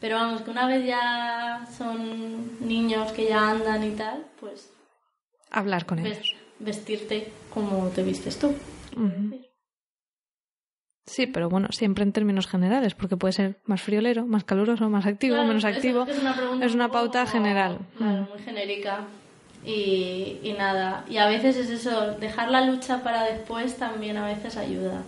Pero 0.00 0.16
vamos, 0.16 0.42
que 0.42 0.50
una 0.50 0.66
vez 0.66 0.84
ya 0.84 1.64
son 1.78 2.58
niños 2.58 3.12
que 3.12 3.28
ya 3.28 3.48
andan 3.48 3.84
y 3.84 3.92
tal, 3.92 4.24
pues 4.40 4.68
Hablar 5.52 5.86
con 5.86 6.00
ellos. 6.00 6.34
vestirte 6.58 7.30
como 7.54 7.86
te 7.90 8.02
vistes 8.02 8.36
tú. 8.36 8.48
Ujú. 8.96 9.45
Sí, 11.06 11.26
pero 11.26 11.48
bueno, 11.48 11.68
siempre 11.70 12.02
en 12.02 12.12
términos 12.12 12.46
generales, 12.48 12.94
porque 12.94 13.16
puede 13.16 13.32
ser 13.32 13.56
más 13.64 13.80
friolero, 13.80 14.26
más 14.26 14.42
caluroso, 14.44 14.90
más 14.90 15.06
activo, 15.06 15.34
Claro, 15.36 15.48
menos 15.48 15.64
activo. 15.64 16.04
Es 16.60 16.74
una, 16.74 16.86
Es 16.86 16.90
pauta 16.90 17.20
como- 17.20 17.32
general. 17.32 17.78
Claro, 17.96 18.28
muy 18.32 18.42
genérica. 18.42 19.04
Y, 19.64 20.38
y 20.42 20.54
nada. 20.58 21.04
Y 21.08 21.16
a 21.18 21.26
veces 21.26 21.56
es 21.56 21.70
eso, 21.70 22.12
dejar 22.18 22.50
la 22.50 22.60
lucha 22.66 23.02
para 23.02 23.24
después 23.24 23.76
también 23.76 24.16
a 24.16 24.26
veces 24.26 24.56
ayuda. 24.56 25.02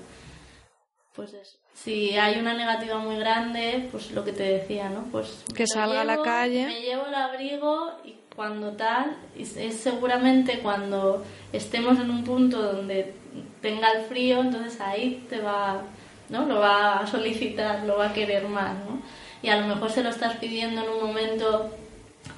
Pues 1.15 1.33
eso. 1.35 1.59
Si 1.75 2.17
hay 2.17 2.41
una 2.41 2.55
negativa 2.55 2.99
muy 2.99 3.17
grande, 3.19 3.89
pues 3.93 4.11
lo 4.11 4.25
que 4.25 4.33
te 4.33 4.43
decía, 4.43 4.89
¿no? 4.89 5.05
Pues 5.13 5.45
Que 5.55 5.67
salga 5.67 6.01
a 6.01 6.05
la 6.05 6.23
calle. 6.23 6.67
Me 6.67 6.81
llevo 6.81 7.07
el 7.07 7.15
abrigo 7.15 7.93
y 8.05 8.15
cuando 8.39 8.71
tal, 8.75 9.17
es, 9.37 9.81
seguramente 9.81 10.61
cuando 10.61 11.25
estemos 11.53 11.99
en 11.99 12.09
un 12.09 12.23
punto 12.23 12.63
donde 12.63 13.13
tenga 13.61 13.91
el 13.91 14.05
frío, 14.05 14.43
entonces 14.43 14.81
ahí 14.81 15.27
te 15.29 15.41
va, 15.41 15.83
¿no? 16.29 16.47
Lo 16.47 16.61
va 16.61 17.01
a 17.01 17.07
solicitar, 17.09 17.83
lo 17.85 17.99
va 17.99 18.11
a 18.11 18.13
querer 18.13 18.47
más, 18.47 18.75
¿no? 18.75 19.03
Y 19.43 19.49
a 19.49 19.61
lo 19.61 19.67
mejor 19.67 19.91
se 19.91 20.05
lo 20.05 20.11
estás 20.11 20.37
pidiendo 20.37 20.85
en 20.85 20.89
un 20.89 21.09
momento, 21.09 21.69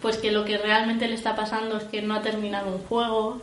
pues 0.00 0.16
que 0.16 0.32
lo 0.32 0.46
que 0.46 0.56
realmente 0.56 1.06
le 1.06 1.16
está 1.16 1.36
pasando 1.36 1.76
es 1.76 1.84
que 1.84 2.00
no 2.00 2.14
ha 2.14 2.22
terminado 2.22 2.74
un 2.74 2.82
juego 2.84 3.42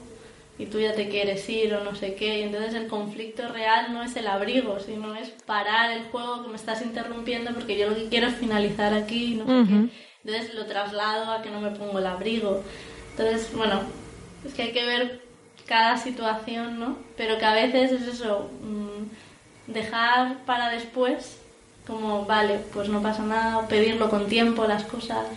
y 0.57 0.65
tú 0.65 0.79
ya 0.79 0.95
te 0.95 1.09
quieres 1.09 1.47
ir 1.47 1.75
o 1.75 1.83
no 1.83 1.93
sé 1.93 2.15
qué, 2.15 2.39
y 2.39 2.41
entonces 2.41 2.73
el 2.73 2.87
conflicto 2.87 3.47
real 3.49 3.93
no 3.93 4.01
es 4.01 4.15
el 4.15 4.25
abrigo, 4.25 4.79
sino 4.79 5.13
es 5.13 5.29
parar 5.45 5.91
el 5.91 6.05
juego 6.05 6.41
que 6.41 6.49
me 6.49 6.55
estás 6.55 6.81
interrumpiendo 6.81 7.51
porque 7.53 7.77
yo 7.77 7.87
lo 7.87 7.95
que 7.95 8.09
quiero 8.09 8.25
es 8.25 8.33
finalizar 8.33 8.95
aquí, 8.95 9.35
no 9.35 9.45
qué. 9.45 10.07
Entonces 10.27 10.53
lo 10.55 10.65
traslado 10.65 11.31
a 11.31 11.41
que 11.41 11.49
no 11.49 11.61
me 11.61 11.71
pongo 11.71 11.99
el 11.99 12.05
abrigo. 12.05 12.61
Entonces, 13.11 13.49
bueno, 13.55 13.79
es 14.45 14.53
que 14.53 14.63
hay 14.63 14.71
que 14.73 14.85
ver 14.85 15.21
cada 15.65 15.97
situación, 15.97 16.79
¿no? 16.79 16.97
Pero 17.15 17.37
que 17.37 17.45
a 17.45 17.53
veces 17.53 17.93
es 17.93 18.07
eso, 18.07 18.49
mm, 18.61 19.71
dejar 19.71 20.43
para 20.43 20.69
después, 20.69 21.39
como, 21.87 22.25
vale, 22.25 22.59
pues 22.73 22.89
no 22.89 23.01
pasa 23.01 23.23
nada, 23.23 23.69
pedirlo 23.69 24.09
con 24.09 24.27
tiempo 24.27 24.67
las 24.67 24.83
cosas, 24.83 25.27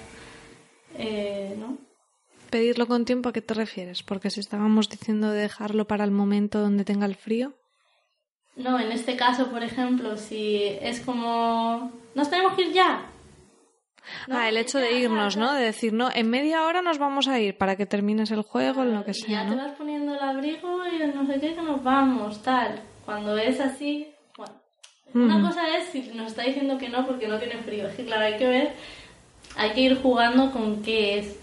eh, 0.98 1.55
¿no? 1.57 1.79
Pedirlo 2.50 2.88
con 2.88 3.05
tiempo, 3.05 3.29
¿a 3.29 3.33
qué 3.33 3.42
te 3.42 3.55
refieres? 3.55 4.03
Porque 4.03 4.31
si 4.31 4.40
estábamos 4.40 4.88
diciendo 4.88 5.31
de 5.31 5.42
dejarlo 5.42 5.87
para 5.87 6.03
el 6.03 6.11
momento 6.11 6.59
donde 6.59 6.85
tenga 6.85 7.07
el 7.07 7.14
frío. 7.14 7.55
No, 8.57 8.81
en 8.81 8.90
este 8.90 9.14
caso, 9.16 9.53
por 9.53 9.62
ejemplo, 9.62 10.16
si 10.16 10.64
es 10.83 10.98
como, 10.98 11.92
nos 12.16 12.29
tenemos 12.29 12.55
que 12.55 12.62
ir 12.62 12.72
ya. 12.72 13.10
¿No? 14.26 14.38
ah, 14.38 14.48
el 14.48 14.56
hecho 14.56 14.78
de 14.78 14.98
irnos, 14.98 15.36
¿no? 15.36 15.52
De 15.52 15.64
decir, 15.64 15.92
no, 15.92 16.10
en 16.12 16.30
media 16.30 16.64
hora 16.64 16.82
nos 16.82 16.98
vamos 16.98 17.28
a 17.28 17.38
ir 17.38 17.56
para 17.56 17.76
que 17.76 17.86
termines 17.86 18.30
el 18.30 18.42
juego, 18.42 18.84
lo 18.84 19.04
que 19.04 19.14
sea, 19.14 19.44
ya 19.44 19.48
te 19.48 19.56
vas 19.56 19.72
poniendo 19.72 20.14
el 20.14 20.20
abrigo 20.20 20.86
y 20.86 21.06
no 21.14 21.26
sé 21.26 21.40
qué, 21.40 21.54
que 21.54 21.62
nos 21.62 21.82
vamos, 21.82 22.42
tal. 22.42 22.80
Cuando 23.04 23.36
es 23.36 23.60
así, 23.60 24.08
bueno. 24.36 24.54
Una 25.14 25.48
cosa 25.48 25.76
es 25.76 25.88
si 25.88 26.02
nos 26.14 26.28
está 26.28 26.42
diciendo 26.42 26.78
que 26.78 26.88
no 26.88 27.06
porque 27.06 27.26
no 27.26 27.38
tiene 27.38 27.56
frío. 27.58 27.88
Es 27.88 27.94
que 27.94 28.04
claro, 28.04 28.24
hay 28.24 28.36
que 28.36 28.46
ver, 28.46 28.72
hay 29.56 29.70
que 29.70 29.80
ir 29.80 30.00
jugando 30.00 30.52
con 30.52 30.82
qué 30.82 31.18
es. 31.18 31.36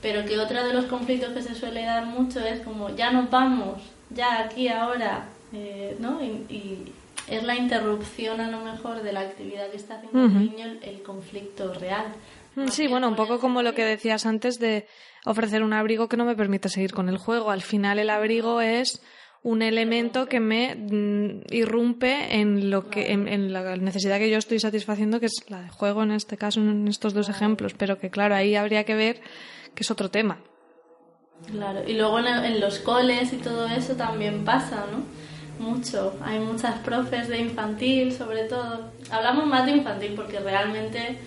Pero 0.00 0.24
que 0.24 0.36
otro 0.36 0.64
de 0.66 0.74
los 0.74 0.86
conflictos 0.86 1.32
que 1.32 1.42
se 1.42 1.54
suele 1.54 1.84
dar 1.84 2.06
mucho 2.06 2.40
es 2.40 2.60
como, 2.60 2.90
ya 2.96 3.12
nos 3.12 3.30
vamos, 3.30 3.80
ya 4.10 4.40
aquí, 4.40 4.66
ahora, 4.66 5.28
eh, 5.52 5.96
¿no? 6.00 6.20
Y, 6.20 6.44
y 6.48 6.92
es 7.28 7.42
la 7.42 7.56
interrupción 7.56 8.40
a 8.40 8.50
lo 8.50 8.60
mejor 8.60 9.02
de 9.02 9.12
la 9.12 9.20
actividad 9.20 9.70
que 9.70 9.76
está 9.76 9.96
haciendo 9.96 10.24
el 10.24 10.34
niño 10.34 10.66
el, 10.66 10.82
el 10.82 11.02
conflicto 11.02 11.72
real. 11.74 12.06
Mm, 12.56 12.68
Sí, 12.68 12.86
bueno, 12.88 13.08
un 13.08 13.16
poco 13.16 13.38
como 13.40 13.62
lo 13.62 13.74
que 13.74 13.84
decías 13.84 14.26
antes 14.26 14.58
de 14.58 14.86
ofrecer 15.24 15.62
un 15.62 15.72
abrigo 15.72 16.08
que 16.08 16.16
no 16.16 16.24
me 16.24 16.36
permite 16.36 16.68
seguir 16.68 16.92
con 16.92 17.08
el 17.08 17.16
juego. 17.18 17.50
Al 17.50 17.62
final 17.62 17.98
el 17.98 18.10
abrigo 18.10 18.60
es 18.60 19.02
un 19.44 19.62
elemento 19.62 20.26
que 20.26 20.38
me 20.40 20.74
mm, 20.74 21.52
irrumpe 21.52 22.36
en 22.40 22.70
lo 22.70 22.88
que 22.90 23.12
en, 23.12 23.26
en 23.28 23.52
la 23.52 23.76
necesidad 23.76 24.18
que 24.18 24.30
yo 24.30 24.38
estoy 24.38 24.60
satisfaciendo, 24.60 25.18
que 25.18 25.26
es 25.26 25.44
la 25.48 25.62
de 25.62 25.68
juego 25.68 26.02
en 26.02 26.12
este 26.12 26.36
caso, 26.36 26.60
en 26.60 26.86
estos 26.88 27.14
dos 27.14 27.28
ejemplos, 27.28 27.74
pero 27.76 27.98
que 27.98 28.10
claro, 28.10 28.34
ahí 28.34 28.54
habría 28.54 28.84
que 28.84 28.94
ver 28.94 29.20
que 29.74 29.82
es 29.82 29.90
otro 29.90 30.10
tema. 30.10 30.38
Claro, 31.50 31.82
y 31.86 31.94
luego 31.94 32.20
en, 32.20 32.26
en 32.26 32.60
los 32.60 32.78
coles 32.78 33.32
y 33.32 33.38
todo 33.38 33.66
eso 33.66 33.96
también 33.96 34.44
pasa, 34.44 34.86
¿no? 34.92 35.02
Mucho. 35.62 36.14
Hay 36.24 36.40
muchas 36.40 36.80
profes 36.80 37.28
de 37.28 37.38
infantil, 37.38 38.12
sobre 38.12 38.44
todo. 38.44 38.90
Hablamos 39.12 39.46
más 39.46 39.64
de 39.64 39.72
infantil 39.72 40.14
porque 40.16 40.40
realmente 40.40 41.18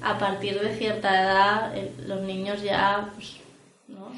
a 0.00 0.16
partir 0.16 0.60
de 0.60 0.76
cierta 0.76 1.20
edad 1.20 1.74
los 2.06 2.20
niños 2.22 2.62
ya 2.62 3.10
pues, 3.16 3.38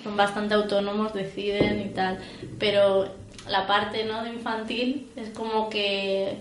son 0.05 0.15
bastante 0.15 0.53
autónomos, 0.53 1.15
deciden 1.15 1.81
y 1.81 1.89
tal. 1.89 2.19
Pero 2.59 3.09
la 3.49 3.67
parte 3.67 4.05
¿no? 4.05 4.23
de 4.23 4.35
infantil 4.35 5.11
es 5.17 5.31
como 5.31 5.71
que 5.71 6.37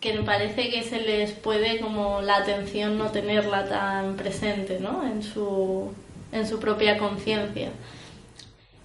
que 0.00 0.14
me 0.14 0.24
parece 0.24 0.68
que 0.70 0.82
se 0.82 1.00
les 1.00 1.30
puede 1.30 1.78
como 1.80 2.22
la 2.22 2.38
atención 2.38 2.98
no 2.98 3.12
tenerla 3.12 3.68
tan 3.68 4.16
presente 4.16 4.80
¿no? 4.80 5.06
en, 5.06 5.22
su, 5.22 5.92
en 6.32 6.44
su 6.48 6.58
propia 6.58 6.98
conciencia 6.98 7.70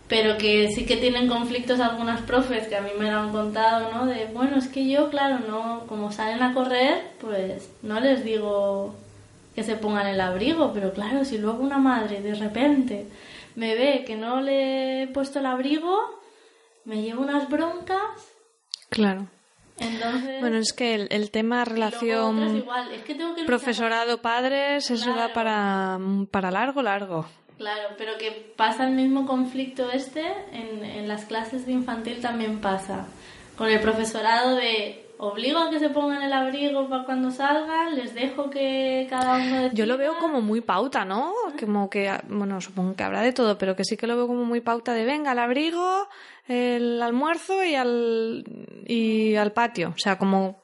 pero 0.08 0.38
que 0.38 0.70
sí 0.70 0.86
que 0.86 0.98
tienen 0.98 1.28
conflictos 1.28 1.80
algunas 1.80 2.22
profes 2.22 2.67
que 2.67 2.76
a 2.76 2.82
mí 2.82 2.91
me 2.98 3.12
lo 3.12 3.20
han 3.20 3.32
contado, 3.32 3.91
¿no? 3.91 4.06
De, 4.06 4.26
bueno, 4.34 4.58
es 4.58 4.67
que 4.67 4.88
yo, 4.89 5.10
claro, 5.10 5.39
no, 5.48 5.86
como 5.88 6.12
salen 6.12 6.41
a 6.41 6.54
correr, 6.54 7.12
pues 7.20 7.70
no 7.82 8.00
les 8.00 8.24
digo 8.24 8.96
que 9.54 9.63
se 9.63 9.76
pongan 9.76 10.08
el 10.08 10.22
abrigo, 10.22 10.72
pero 10.74 10.93
claro, 10.93 11.26
si 11.26 11.38
luego 11.38 11.63
una 11.63 11.78
madre 11.78 12.22
de 12.22 12.36
repente 12.36 13.08
me 13.56 13.76
ve 13.76 14.04
que 14.06 14.15
no 14.15 14.39
le 14.39 15.04
he 15.04 15.08
puesto 15.08 15.39
el 15.39 15.48
abrigo, 15.48 16.00
me 16.86 17.02
llevo 17.02 17.24
unas 17.24 17.50
broncas. 17.50 18.00
Claro. 18.89 19.28
Entonces, 19.80 20.39
Bueno, 20.39 20.58
es 20.58 20.74
que 20.74 20.96
el, 20.96 21.08
el 21.12 21.30
tema 21.32 21.65
relación 21.65 22.58
igual, 22.58 22.91
es 22.91 23.04
que 23.04 23.13
tengo 23.13 23.36
que 23.36 23.43
profesorado-padres, 23.43 24.89
eso 24.89 25.13
da 25.13 25.34
para, 25.34 26.00
para 26.32 26.50
largo, 26.50 26.82
largo. 26.82 27.26
Claro, 27.58 27.89
pero 27.98 28.17
que 28.17 28.54
pasa 28.56 28.88
el 28.88 28.93
mismo 28.93 29.26
conflicto 29.26 29.91
este 29.91 30.24
en, 30.52 30.84
en 30.86 31.08
las 31.08 31.26
clases 31.26 31.65
de 31.65 31.72
infantil 31.72 32.22
también 32.22 32.60
pasa. 32.62 33.08
Con 33.58 33.70
el 33.70 33.80
profesorado 33.82 34.56
de 34.56 35.04
obligo 35.17 35.58
a 35.58 35.72
que 35.72 35.80
se 35.80 35.89
pongan 35.89 36.22
el 36.22 36.32
abrigo 36.32 36.88
para 36.88 37.06
cuando 37.06 37.32
salgan, 37.32 37.96
les 37.96 38.13
dejo 38.13 38.52
que 38.52 39.08
cada 39.10 39.38
uno 39.38 39.56
decida. 39.63 39.72
Yo 39.74 39.88
lo 39.88 39.98
veo 39.98 40.20
como 40.20 40.41
muy 40.41 40.62
pauta, 40.62 41.04
¿no? 41.06 41.34
Como 41.60 41.89
que, 41.89 42.12
bueno, 42.30 42.62
supongo 42.62 42.96
que 42.96 43.02
habrá 43.04 43.22
de 43.22 43.34
todo, 43.34 43.58
pero 43.58 43.76
que 43.76 43.84
sí 43.84 43.98
que 43.98 44.06
lo 44.06 44.15
veo 44.15 44.28
como 44.28 44.46
muy 44.46 44.62
pauta 44.62 44.93
de 44.93 45.06
venga, 45.06 45.32
al 45.32 45.39
abrigo, 45.39 46.08
el 46.48 47.02
almuerzo 47.02 47.63
y 47.63 47.74
al, 47.74 48.43
y 48.86 49.34
al 49.36 49.54
patio. 49.54 49.93
O 49.96 49.98
sea, 50.00 50.20
como 50.20 50.62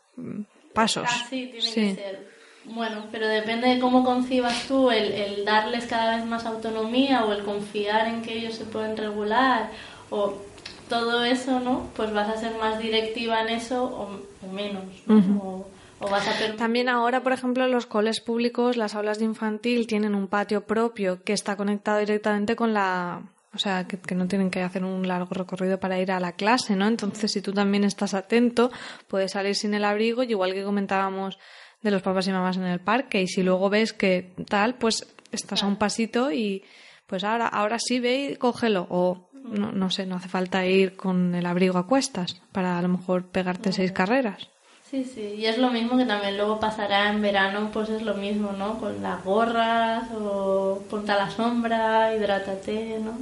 pasos. 0.74 1.08
Así 1.10 1.48
tiene 1.48 1.62
Sí. 1.62 1.82
que 1.82 1.96
ser. 1.96 2.33
Bueno, 2.66 3.06
pero 3.12 3.28
depende 3.28 3.68
de 3.68 3.80
cómo 3.80 4.04
concibas 4.06 4.68
tú 4.68 4.90
el, 4.90 5.12
el 5.12 5.46
darles 5.46 5.86
cada 5.86 6.16
vez 6.16 6.26
más 6.26 6.46
autonomía 6.46 7.26
o 7.26 7.34
el 7.34 7.44
confiar 7.44 8.08
en 8.08 8.22
que 8.22 8.38
ellos 8.38 8.56
se 8.56 8.64
pueden 8.66 8.96
regular 8.96 9.70
o 10.10 10.36
todo 10.88 11.24
eso, 11.24 11.60
¿no? 11.60 11.90
Pues 11.96 12.14
vas 12.14 12.30
a 12.30 12.38
ser 12.38 12.58
más 12.58 12.80
directiva 12.80 13.42
en 13.42 13.50
eso 13.50 13.84
o, 13.84 14.46
o 14.46 14.52
menos, 14.52 14.84
¿no? 15.08 15.18
o, 15.42 15.68
o 16.00 16.10
vas 16.10 16.28
a 16.28 16.56
También 16.56 16.88
ahora, 16.88 17.22
por 17.24 17.34
ejemplo, 17.34 17.68
los 17.68 17.86
coles 17.86 18.22
públicos, 18.22 18.78
las 18.78 18.96
aulas 18.96 19.20
de 19.20 19.26
infantil 19.26 19.88
tienen 19.88 20.16
un 20.16 20.28
patio 20.28 20.66
propio 20.66 21.24
que 21.24 21.34
está 21.34 21.56
conectado 21.56 22.00
directamente 22.00 22.56
con 22.56 22.74
la... 22.74 23.24
O 23.56 23.60
sea, 23.60 23.86
que, 23.88 24.00
que 24.00 24.16
no 24.16 24.28
tienen 24.28 24.50
que 24.50 24.64
hacer 24.64 24.84
un 24.84 25.08
largo 25.08 25.30
recorrido 25.30 25.80
para 25.80 26.00
ir 26.00 26.12
a 26.12 26.20
la 26.20 26.32
clase, 26.32 26.76
¿no? 26.76 26.88
Entonces, 26.88 27.32
si 27.32 27.42
tú 27.42 27.54
también 27.54 27.84
estás 27.84 28.16
atento, 28.16 28.72
puedes 29.08 29.34
salir 29.34 29.56
sin 29.56 29.76
el 29.76 29.86
abrigo, 29.86 30.24
y 30.24 30.32
igual 30.32 30.54
que 30.54 30.64
comentábamos 30.64 31.38
de 31.84 31.92
los 31.92 32.02
papás 32.02 32.28
y 32.28 32.32
mamás 32.32 32.58
en 32.58 32.64
el 32.64 32.80
parque, 32.80 33.22
y 33.22 33.28
si 33.28 33.44
luego 33.44 33.70
ves 33.70 33.94
que 33.94 34.34
tal, 34.50 34.76
pues 34.76 35.06
estás 35.32 35.64
a 35.64 35.68
un 35.68 35.76
pasito 35.76 36.32
y 36.32 36.64
pues 37.06 37.24
ahora, 37.24 37.48
ahora 37.48 37.78
sí 37.80 38.00
ve 38.00 38.32
y 38.32 38.36
cógelo. 38.38 38.88
O 38.90 39.30
no, 39.44 39.72
no 39.72 39.90
sé, 39.90 40.06
no 40.06 40.16
hace 40.16 40.30
falta 40.30 40.66
ir 40.66 40.96
con 40.96 41.36
el 41.36 41.46
abrigo 41.46 41.78
a 41.78 41.86
cuestas 41.86 42.42
para 42.52 42.78
a 42.78 42.82
lo 42.82 42.88
mejor 42.88 43.28
pegarte 43.28 43.72
seis 43.74 43.92
carreras. 43.92 44.50
Sí, 44.90 45.04
sí, 45.04 45.36
y 45.40 45.46
es 45.48 45.58
lo 45.58 45.72
mismo 45.72 45.98
que 45.98 46.06
también 46.06 46.38
luego 46.38 46.60
pasará 46.60 47.10
en 47.10 47.22
verano, 47.22 47.72
pues 47.74 47.90
es 47.90 48.04
lo 48.04 48.14
mismo, 48.14 48.52
¿no? 48.52 48.78
Con 48.78 49.02
las 49.02 49.24
gorras 49.24 50.04
o 50.14 50.84
ponte 50.90 51.12
a 51.12 51.16
la 51.16 51.32
sombra, 51.32 52.16
hidrátate, 52.16 53.00
¿no? 53.00 53.18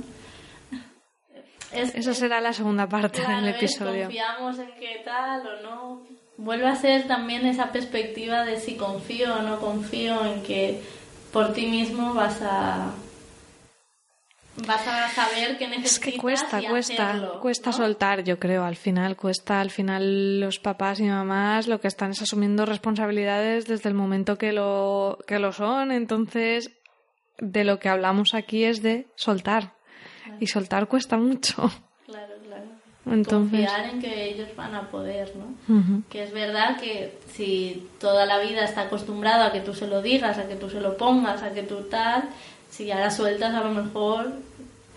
Es, 1.72 1.96
Esa 1.96 2.14
será 2.14 2.42
la 2.42 2.52
segunda 2.52 2.88
parte 2.90 3.22
claro, 3.24 3.38
del 3.38 3.56
episodio. 3.56 4.04
confiamos 4.04 4.60
en 4.60 4.72
que 4.78 5.02
tal 5.06 5.48
o 5.48 5.62
no. 5.64 6.02
Vuelve 6.44 6.68
a 6.68 6.76
ser 6.76 7.06
también 7.06 7.46
esa 7.46 7.72
perspectiva 7.72 8.44
de 8.46 8.60
si 8.60 8.76
confío 8.76 9.36
o 9.36 9.42
no 9.44 9.60
confío 9.60 10.26
en 10.26 10.42
que 10.42 10.82
por 11.32 11.54
ti 11.54 11.68
mismo 11.68 12.16
vas 12.16 12.42
a 12.42 12.94
vas 14.66 14.88
a 14.88 15.08
saber 15.10 15.60
que 15.60 15.68
necesitas 15.68 15.92
Es 15.92 16.00
que 16.00 16.18
cuesta, 16.18 16.60
y 16.60 16.66
cuesta, 16.66 17.10
hacerlo, 17.10 17.40
cuesta 17.40 17.70
¿no? 17.70 17.78
soltar, 17.78 18.24
yo 18.24 18.40
creo, 18.40 18.64
al 18.64 18.76
final, 18.76 19.16
cuesta, 19.18 19.62
al 19.62 19.70
final 19.70 20.40
los 20.40 20.58
papás 20.58 21.00
y 21.00 21.04
mamás 21.04 21.68
lo 21.68 21.80
que 21.80 21.88
están 21.88 22.10
es 22.10 22.24
asumiendo 22.24 22.66
responsabilidades 22.66 23.68
desde 23.68 23.90
el 23.90 23.96
momento 23.96 24.40
que 24.40 24.52
lo, 24.52 25.20
que 25.28 25.38
lo 25.38 25.52
son, 25.52 25.92
entonces 25.92 26.72
de 27.38 27.64
lo 27.64 27.78
que 27.78 27.90
hablamos 27.90 28.34
aquí 28.34 28.64
es 28.64 28.82
de 28.82 29.06
soltar, 29.16 29.76
y 30.40 30.48
soltar 30.48 30.88
cuesta 30.88 31.18
mucho. 31.18 31.72
Entonces- 33.06 33.60
Confiar 33.68 33.90
en 33.90 34.00
que 34.02 34.26
ellos 34.30 34.48
van 34.56 34.76
a 34.76 34.90
poder, 34.90 35.34
¿no? 35.36 35.76
Ujú. 35.76 36.04
Que 36.10 36.24
es 36.24 36.32
verdad 36.32 36.80
que 36.80 37.18
si 37.34 37.88
toda 38.00 38.26
la 38.26 38.38
vida 38.40 38.64
está 38.64 38.82
acostumbrado 38.82 39.44
a 39.44 39.52
que 39.52 39.60
tú 39.62 39.74
se 39.74 39.88
lo 39.88 40.02
digas, 40.02 40.38
a 40.38 40.48
que 40.48 40.56
tú 40.56 40.70
se 40.70 40.80
lo 40.80 40.98
pongas, 40.98 41.42
a 41.42 41.52
que 41.52 41.64
tú 41.64 41.82
tal, 41.90 42.24
si 42.70 42.92
ahora 42.92 43.10
sueltas 43.10 43.54
a 43.56 43.62
lo 43.62 43.72
mejor 43.72 44.32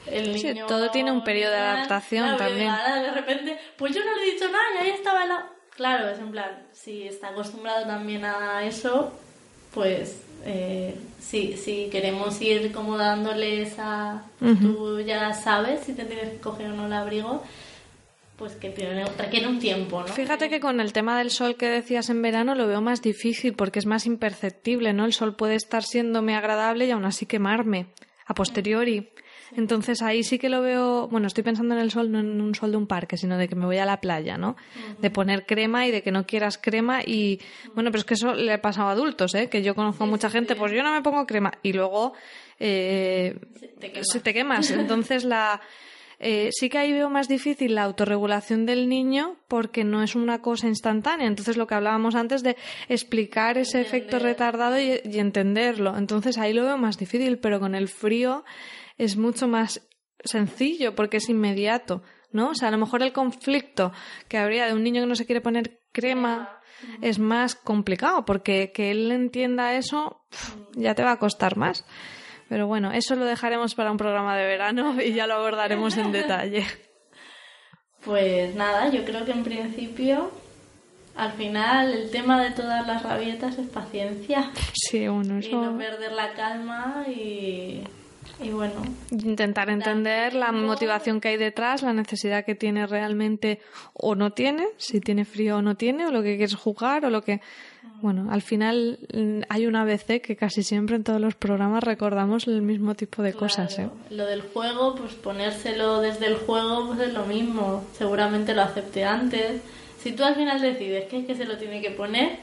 el 0.07 0.39
Sí, 0.39 0.49
niño... 0.49 0.67
todo 0.67 0.91
tiene 0.91 1.11
un 1.13 1.25
periodo 1.25 1.53
de 1.53 1.59
adaptación 1.59 2.25
claro, 2.25 2.37
también. 2.39 2.69
ahora 2.69 3.03
de 3.03 3.11
repente, 3.11 3.59
pues 3.79 3.95
yo 3.95 4.05
no 4.05 4.15
le 4.17 4.23
he 4.29 4.33
dicho 4.35 4.45
nada 4.51 4.65
y 4.75 4.79
ahí 4.85 4.91
estaba 4.91 5.25
la... 5.25 5.47
Claro, 5.75 6.09
es 6.11 6.19
en 6.19 6.31
plan, 6.31 6.51
si 6.73 7.05
está 7.09 7.29
acostumbrado 7.31 7.87
también 7.87 8.25
a 8.27 8.63
eso, 8.65 9.13
pues 9.73 10.21
eh, 10.45 10.95
sí, 11.19 11.57
si 11.57 11.89
queremos 11.91 12.39
ir 12.43 12.71
como 12.71 12.97
dándole 12.99 13.63
esa... 13.63 14.23
Tú 14.39 15.01
ya 15.01 15.33
sabes 15.33 15.81
si 15.81 15.95
te 15.95 16.05
tienes 16.05 16.29
que 16.33 16.39
coger 16.39 16.67
o 16.71 16.75
no 16.77 16.87
el 16.87 16.93
abrigo, 16.93 17.43
pues 18.37 18.57
que 18.57 18.71
tiene, 18.71 19.05
requiere 19.05 19.47
un 19.47 19.59
tiempo, 19.59 20.01
¿no? 20.01 20.09
Fíjate 20.09 20.49
que 20.49 20.61
con 20.61 20.81
el 20.81 20.93
tema 20.93 21.19
del 21.19 21.31
sol 21.31 21.57
que 21.57 21.69
decías 21.69 22.11
en 22.11 22.21
verano 22.21 22.55
lo 22.55 22.67
veo 22.67 22.81
más 22.81 23.01
difícil 23.01 23.55
porque 23.55 23.79
es 23.79 23.87
más 23.87 24.07
imperceptible, 24.07 24.93
¿no? 24.93 25.05
El 25.05 25.13
sol 25.13 25.37
puede 25.37 25.55
estar 25.55 25.85
siéndome 25.85 26.35
agradable 26.35 26.87
y 26.87 26.91
aún 26.91 27.05
así 27.05 27.27
quemarme 27.27 27.87
a 28.27 28.35
posteriori. 28.35 29.11
Entonces 29.57 30.03
ahí 30.03 30.25
sí 30.25 30.39
que 30.39 30.49
lo 30.49 30.63
veo, 30.63 31.07
bueno, 31.07 31.29
estoy 31.29 31.45
pensando 31.45 31.75
en 31.75 31.81
el 31.81 31.93
sol 31.93 32.11
no 32.11 32.19
en 32.19 32.41
un 32.41 32.57
sol 32.57 32.73
de 32.73 32.77
un 32.77 32.89
parque, 32.89 33.17
sino 33.17 33.39
de 33.39 33.47
que 33.47 33.55
me 33.55 33.67
voy 33.67 33.79
a 33.79 33.85
la 33.85 34.01
playa, 34.01 34.37
¿no? 34.37 34.57
De 34.99 35.11
poner 35.11 35.47
crema 35.47 35.87
y 35.87 35.93
de 35.93 36.03
que 36.03 36.11
no 36.11 36.27
quieras 36.27 36.59
crema 36.59 37.03
y 37.05 37.41
bueno, 37.75 37.91
pero 37.91 38.01
es 38.01 38.05
que 38.05 38.15
eso 38.15 38.35
le 38.35 38.53
ha 38.53 38.61
pasado 38.61 38.89
a 38.89 38.93
adultos, 38.93 39.35
¿eh? 39.37 39.49
Que 39.49 39.63
yo 39.63 39.77
conozco 39.77 40.05
a 40.05 40.07
mucha 40.09 40.29
gente, 40.29 40.57
pues 40.57 40.73
yo 40.73 40.83
no 40.83 40.93
me 40.93 41.03
pongo 41.03 41.25
crema 41.27 41.53
y 41.63 41.73
luego 41.73 42.15
eh, 42.59 43.39
te 43.79 43.93
quemas. 43.93 44.09
se 44.09 44.21
te 44.21 44.35
quemas. 44.35 44.71
Entonces 44.73 45.25
la 45.25 45.61
eh, 46.27 46.49
sí 46.53 46.71
que 46.71 46.79
ahí 46.79 46.91
veo 46.91 47.11
más 47.11 47.29
difícil 47.29 47.75
la 47.75 47.83
autorregulación 47.83 48.65
del 48.65 48.89
niño 48.89 49.37
porque 49.47 49.85
no 49.85 50.03
es 50.03 50.15
una 50.15 50.41
cosa 50.41 50.69
instantánea. 50.69 51.27
Entonces 51.27 51.59
lo 51.59 51.67
que 51.67 51.75
hablábamos 51.75 52.15
antes 52.15 52.43
de 52.43 52.57
explicar 52.89 53.59
ese 53.59 53.83
efecto 53.83 54.19
retardado 54.19 54.81
y, 54.81 55.01
y 55.05 55.19
entenderlo. 55.19 55.99
Entonces 55.99 56.39
ahí 56.39 56.55
lo 56.55 56.65
veo 56.65 56.79
más 56.79 56.97
difícil, 56.97 57.39
pero 57.39 57.61
con 57.61 57.75
el 57.75 57.89
frío 57.89 58.43
es 58.97 59.19
mucho 59.19 59.49
más 59.49 59.87
sencillo 60.25 60.95
porque 60.95 61.19
es 61.19 61.29
inmediato, 61.29 62.03
¿no? 62.33 62.51
O 62.51 62.55
sea, 62.55 62.69
a 62.69 62.71
lo 62.71 62.79
mejor 62.79 63.03
el 63.03 63.13
conflicto 63.13 63.93
que 64.27 64.39
habría 64.39 64.65
de 64.67 64.73
un 64.73 64.83
niño 64.83 65.03
que 65.03 65.09
no 65.09 65.17
se 65.17 65.27
quiere 65.27 65.43
poner 65.43 65.83
crema 65.93 66.59
es 67.03 67.19
más 67.19 67.55
complicado 67.55 68.25
porque 68.25 68.73
que 68.73 68.91
él 68.91 69.13
entienda 69.13 69.75
eso 69.75 70.25
ya 70.73 70.95
te 70.95 71.05
va 71.05 71.13
a 71.13 71.19
costar 71.19 71.59
más. 71.59 71.85
Pero 72.55 72.69
bueno, 72.69 72.93
eso 72.93 73.17
lo 73.17 73.25
dejaremos 73.25 73.75
para 73.75 73.91
un 73.91 73.97
programa 73.97 74.37
de 74.37 74.47
verano 74.47 74.95
y 75.05 75.13
ya 75.13 75.27
lo 75.27 75.35
abordaremos 75.35 75.97
en 75.97 76.13
detalle. 76.13 76.65
Pues 78.05 78.55
nada, 78.55 78.91
yo 78.91 79.05
creo 79.05 79.25
que 79.25 79.33
en 79.33 79.43
principio, 79.43 80.31
al 81.17 81.33
final, 81.33 81.93
el 81.93 82.13
tema 82.13 82.41
de 82.41 82.53
todas 82.53 82.87
las 82.87 83.03
rabietas 83.03 83.59
es 83.59 83.67
paciencia 83.67 84.53
Sí, 84.73 85.09
bueno, 85.09 85.41
y 85.41 85.51
no 85.51 85.65
eso. 85.65 85.79
perder 85.79 86.13
la 86.13 86.33
calma 86.35 87.05
y, 87.09 87.83
y 88.41 88.51
bueno, 88.51 88.85
Intentar 89.11 89.69
entender 89.69 90.35
la 90.35 90.53
motivación 90.53 91.21
que 91.21 91.31
hay 91.31 91.37
detrás, 91.37 91.83
la 91.83 91.93
necesidad 91.93 92.45
que 92.45 92.55
tiene 92.55 92.87
realmente 92.87 93.59
o 93.95 94.15
no 94.15 94.33
tiene, 94.33 94.69
si 94.77 95.01
tiene 95.01 95.25
frío 95.25 95.57
o 95.57 95.63
no 95.63 95.75
tiene, 95.75 96.07
o 96.07 96.13
lo 96.13 96.23
que 96.23 96.37
quieres 96.37 96.55
jugar, 96.55 97.05
o 97.05 97.11
lo 97.11 97.23
que. 97.23 97.41
Bueno, 98.05 98.29
al 98.31 98.43
final 98.43 98.99
mm, 99.15 99.45
hay 99.49 99.67
una 99.67 99.81
ABC 99.81 100.21
que 100.21 100.37
casi 100.37 100.63
siempre 100.63 100.95
en 100.95 101.05
todos 101.05 101.23
los 101.23 101.37
programas 101.37 101.83
recordamos 101.83 102.47
el 102.47 102.61
mismo 102.61 102.95
tipo 102.95 103.23
de 103.23 103.33
cosas, 103.33 103.79
¿eh? 103.79 103.89
lo 104.11 104.27
del 104.27 104.43
juego, 104.43 104.95
pues 104.95 105.15
ponérselo 105.15 106.03
desde 106.03 106.27
el 106.27 106.37
juego, 106.37 106.89
pues 106.89 107.01
es 107.01 107.15
lo 107.15 107.25
mismo. 107.25 107.83
Seguramente 107.97 108.53
lo 108.53 108.61
acepté 108.61 109.07
antes. 109.07 109.63
Si 109.99 110.13
tú 110.13 110.23
al 110.23 110.35
final 110.35 110.61
decides 110.61 111.09
que 111.09 111.21
es 111.21 111.27
que 111.27 111.35
se 111.35 111.47
lo 111.47 111.57
tiene 111.57 111.81
que 111.81 111.93
poner, 111.93 112.41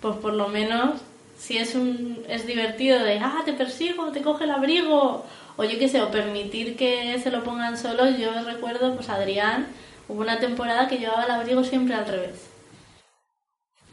pues 0.00 0.14
por 0.18 0.34
lo 0.34 0.46
menos 0.46 1.00
si 1.36 1.58
es 1.58 1.74
un 1.74 2.22
es 2.28 2.46
divertido 2.46 3.02
de 3.02 3.18
ah 3.18 3.42
te 3.44 3.54
persigo 3.54 4.12
te 4.12 4.22
coge 4.22 4.44
el 4.44 4.52
abrigo 4.52 5.24
o 5.56 5.64
yo 5.64 5.80
qué 5.80 5.88
sé, 5.88 6.00
o 6.00 6.12
permitir 6.12 6.76
que 6.76 7.18
se 7.18 7.32
lo 7.32 7.42
pongan 7.42 7.76
solos. 7.76 8.16
Yo 8.18 8.30
recuerdo, 8.44 8.94
pues 8.94 9.08
Adrián, 9.08 9.66
hubo 10.08 10.20
una 10.20 10.38
temporada 10.38 10.86
que 10.86 10.98
llevaba 10.98 11.24
el 11.24 11.32
abrigo 11.32 11.64
siempre 11.64 11.96
al 11.96 12.06
revés. 12.06 12.51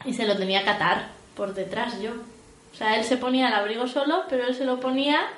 Y 0.04 0.14
se 0.14 0.26
lo 0.26 0.36
tenía 0.36 0.64
que 0.64 0.70
atar 0.70 1.08
por 1.34 1.54
detrás 1.54 2.00
yo. 2.00 2.12
O 2.72 2.76
sea, 2.76 2.96
él 2.98 3.04
se 3.04 3.16
ponía 3.16 3.48
el 3.48 3.54
abrigo 3.54 3.86
solo, 3.86 4.24
pero 4.28 4.46
él 4.46 4.54
se 4.54 4.64
lo 4.64 4.80
ponía 4.80 5.28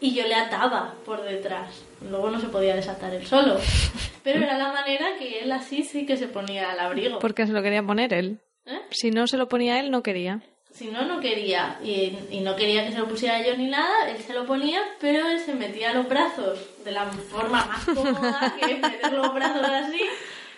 y 0.00 0.14
yo 0.14 0.26
le 0.26 0.34
ataba 0.34 0.94
por 1.04 1.22
detrás. 1.22 1.82
Luego 2.08 2.30
no 2.30 2.40
se 2.40 2.48
podía 2.48 2.74
desatar 2.74 3.14
él 3.14 3.26
solo. 3.26 3.58
Pero 4.22 4.42
era 4.42 4.58
la 4.58 4.72
manera 4.72 5.16
que 5.20 5.38
él 5.38 5.52
así 5.52 5.84
sí 5.84 6.04
que 6.04 6.16
se 6.16 6.26
ponía 6.26 6.72
el 6.72 6.80
abrigo. 6.80 7.20
Porque 7.20 7.46
se 7.46 7.52
lo 7.52 7.62
quería 7.62 7.84
poner 7.84 8.12
él. 8.12 8.40
¿Eh? 8.66 8.80
Si 8.90 9.12
no 9.12 9.28
se 9.28 9.36
lo 9.36 9.48
ponía 9.48 9.78
él, 9.78 9.92
no 9.92 10.02
quería. 10.02 10.42
Si 10.72 10.88
no, 10.88 11.04
no 11.04 11.20
quería. 11.20 11.78
Y, 11.80 12.18
y 12.30 12.40
no 12.40 12.56
quería 12.56 12.84
que 12.84 12.92
se 12.92 12.98
lo 12.98 13.06
pusiera 13.06 13.40
yo 13.46 13.56
ni 13.56 13.68
nada. 13.68 14.10
Él 14.10 14.18
se 14.18 14.34
lo 14.34 14.44
ponía, 14.44 14.80
pero 15.00 15.28
él 15.28 15.38
se 15.38 15.54
metía 15.54 15.94
los 15.94 16.08
brazos 16.08 16.58
de 16.84 16.90
la 16.90 17.06
forma 17.06 17.64
más 17.66 17.84
cómoda, 17.84 18.56
que 18.60 18.74
meter 18.74 19.12
los 19.12 19.32
brazos 19.32 19.62
así. 19.64 20.02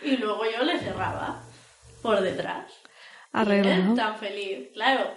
Y 0.03 0.17
luego 0.17 0.45
yo 0.51 0.65
le 0.65 0.79
cerraba 0.79 1.43
por 2.01 2.23
detrás. 2.23 2.73
Arreglado. 3.33 3.77
Y 3.77 3.91
él 3.91 3.95
tan 3.95 4.17
feliz. 4.17 4.69
Claro, 4.73 5.11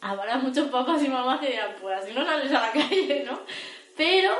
habrá 0.00 0.38
muchos 0.38 0.68
papás 0.68 1.02
y 1.02 1.08
mamás 1.08 1.40
que 1.40 1.48
dirán, 1.48 1.70
pues 1.80 2.02
así 2.02 2.12
no 2.12 2.24
sales 2.24 2.50
a 2.50 2.60
la 2.60 2.72
calle, 2.72 3.24
¿no? 3.26 3.40
Pero, 3.96 4.32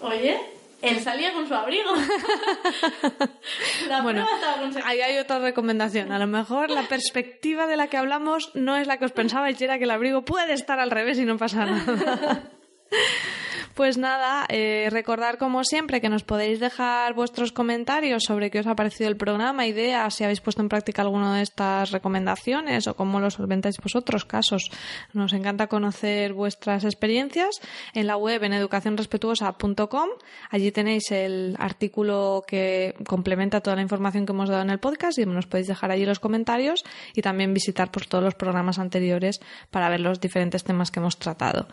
oye, 0.00 0.38
él 0.82 1.00
salía 1.00 1.32
con 1.32 1.46
su 1.46 1.54
abrigo. 1.54 1.92
la 3.88 4.02
Bueno, 4.02 4.26
estaba 4.34 4.88
ahí 4.88 5.00
hay 5.00 5.18
otra 5.18 5.38
recomendación. 5.38 6.12
A 6.12 6.18
lo 6.18 6.26
mejor 6.26 6.70
la 6.70 6.82
perspectiva 6.82 7.66
de 7.66 7.76
la 7.76 7.86
que 7.86 7.96
hablamos 7.96 8.50
no 8.54 8.76
es 8.76 8.86
la 8.86 8.98
que 8.98 9.04
os 9.04 9.12
pensabais 9.12 9.60
y 9.60 9.64
era 9.64 9.78
que 9.78 9.84
el 9.84 9.90
abrigo 9.90 10.24
puede 10.24 10.52
estar 10.52 10.80
al 10.80 10.90
revés 10.90 11.18
y 11.18 11.24
no 11.24 11.38
pasa 11.38 11.66
nada. 11.66 12.42
Pues 13.74 13.96
nada, 13.96 14.44
eh, 14.50 14.88
recordar 14.90 15.38
como 15.38 15.64
siempre 15.64 16.02
que 16.02 16.10
nos 16.10 16.24
podéis 16.24 16.60
dejar 16.60 17.14
vuestros 17.14 17.52
comentarios 17.52 18.24
sobre 18.24 18.50
qué 18.50 18.60
os 18.60 18.66
ha 18.66 18.76
parecido 18.76 19.08
el 19.08 19.16
programa, 19.16 19.66
ideas, 19.66 20.14
si 20.14 20.24
habéis 20.24 20.42
puesto 20.42 20.60
en 20.60 20.68
práctica 20.68 21.00
alguna 21.00 21.36
de 21.36 21.42
estas 21.42 21.90
recomendaciones 21.90 22.86
o 22.86 22.94
cómo 22.94 23.18
lo 23.18 23.30
solventáis 23.30 23.78
vosotros, 23.82 24.26
casos. 24.26 24.70
Nos 25.14 25.32
encanta 25.32 25.68
conocer 25.68 26.34
vuestras 26.34 26.84
experiencias 26.84 27.60
en 27.94 28.06
la 28.06 28.18
web 28.18 28.44
en 28.44 28.52
educacionrespetuosa.com. 28.52 30.08
Allí 30.50 30.70
tenéis 30.70 31.10
el 31.10 31.56
artículo 31.58 32.44
que 32.46 32.94
complementa 33.06 33.62
toda 33.62 33.76
la 33.76 33.82
información 33.82 34.26
que 34.26 34.32
hemos 34.32 34.50
dado 34.50 34.62
en 34.62 34.70
el 34.70 34.80
podcast 34.80 35.18
y 35.18 35.24
nos 35.24 35.46
podéis 35.46 35.68
dejar 35.68 35.90
allí 35.90 36.04
los 36.04 36.20
comentarios 36.20 36.84
y 37.14 37.22
también 37.22 37.54
visitar 37.54 37.90
pues, 37.90 38.06
todos 38.06 38.22
los 38.22 38.34
programas 38.34 38.78
anteriores 38.78 39.40
para 39.70 39.88
ver 39.88 40.00
los 40.00 40.20
diferentes 40.20 40.62
temas 40.62 40.90
que 40.90 41.00
hemos 41.00 41.18
tratado. 41.18 41.68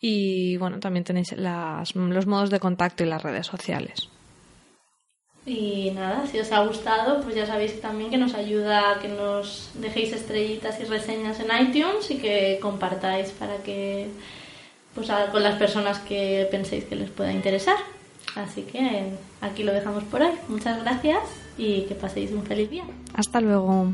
Y 0.00 0.56
bueno, 0.56 0.80
también 0.80 1.04
tenéis 1.04 1.32
las- 1.36 1.94
los 1.94 2.26
modos 2.26 2.50
de 2.50 2.58
contacto 2.60 3.04
y 3.04 3.06
las 3.06 3.22
redes 3.22 3.46
sociales. 3.46 4.08
Y 5.46 5.90
nada, 5.94 6.26
si 6.26 6.38
os 6.38 6.52
ha 6.52 6.64
gustado, 6.64 7.22
pues 7.22 7.34
ya 7.34 7.46
sabéis 7.46 7.80
también 7.80 8.10
que 8.10 8.18
nos 8.18 8.34
ayuda 8.34 8.92
a 8.92 8.98
que 9.00 9.08
nos 9.08 9.70
dejéis 9.74 10.12
estrellitas 10.12 10.78
y 10.80 10.84
reseñas 10.84 11.40
en 11.40 11.46
iTunes 11.66 12.10
y 12.10 12.18
que 12.18 12.58
compartáis 12.60 13.30
para 13.30 13.56
que 13.58 14.08
pues 14.94 15.08
a- 15.08 15.30
con 15.30 15.42
las 15.42 15.56
personas 15.56 15.98
que 16.00 16.46
penséis 16.50 16.84
que 16.84 16.96
les 16.96 17.10
pueda 17.10 17.32
interesar. 17.32 17.76
Así 18.36 18.62
que 18.62 19.12
aquí 19.40 19.62
lo 19.64 19.72
dejamos 19.72 20.04
por 20.04 20.20
hoy. 20.22 20.32
Muchas 20.48 20.82
gracias 20.82 21.20
y 21.56 21.82
que 21.82 21.94
paséis 21.94 22.32
un 22.32 22.44
feliz 22.44 22.70
día. 22.70 22.84
Hasta 23.14 23.40
luego. 23.40 23.92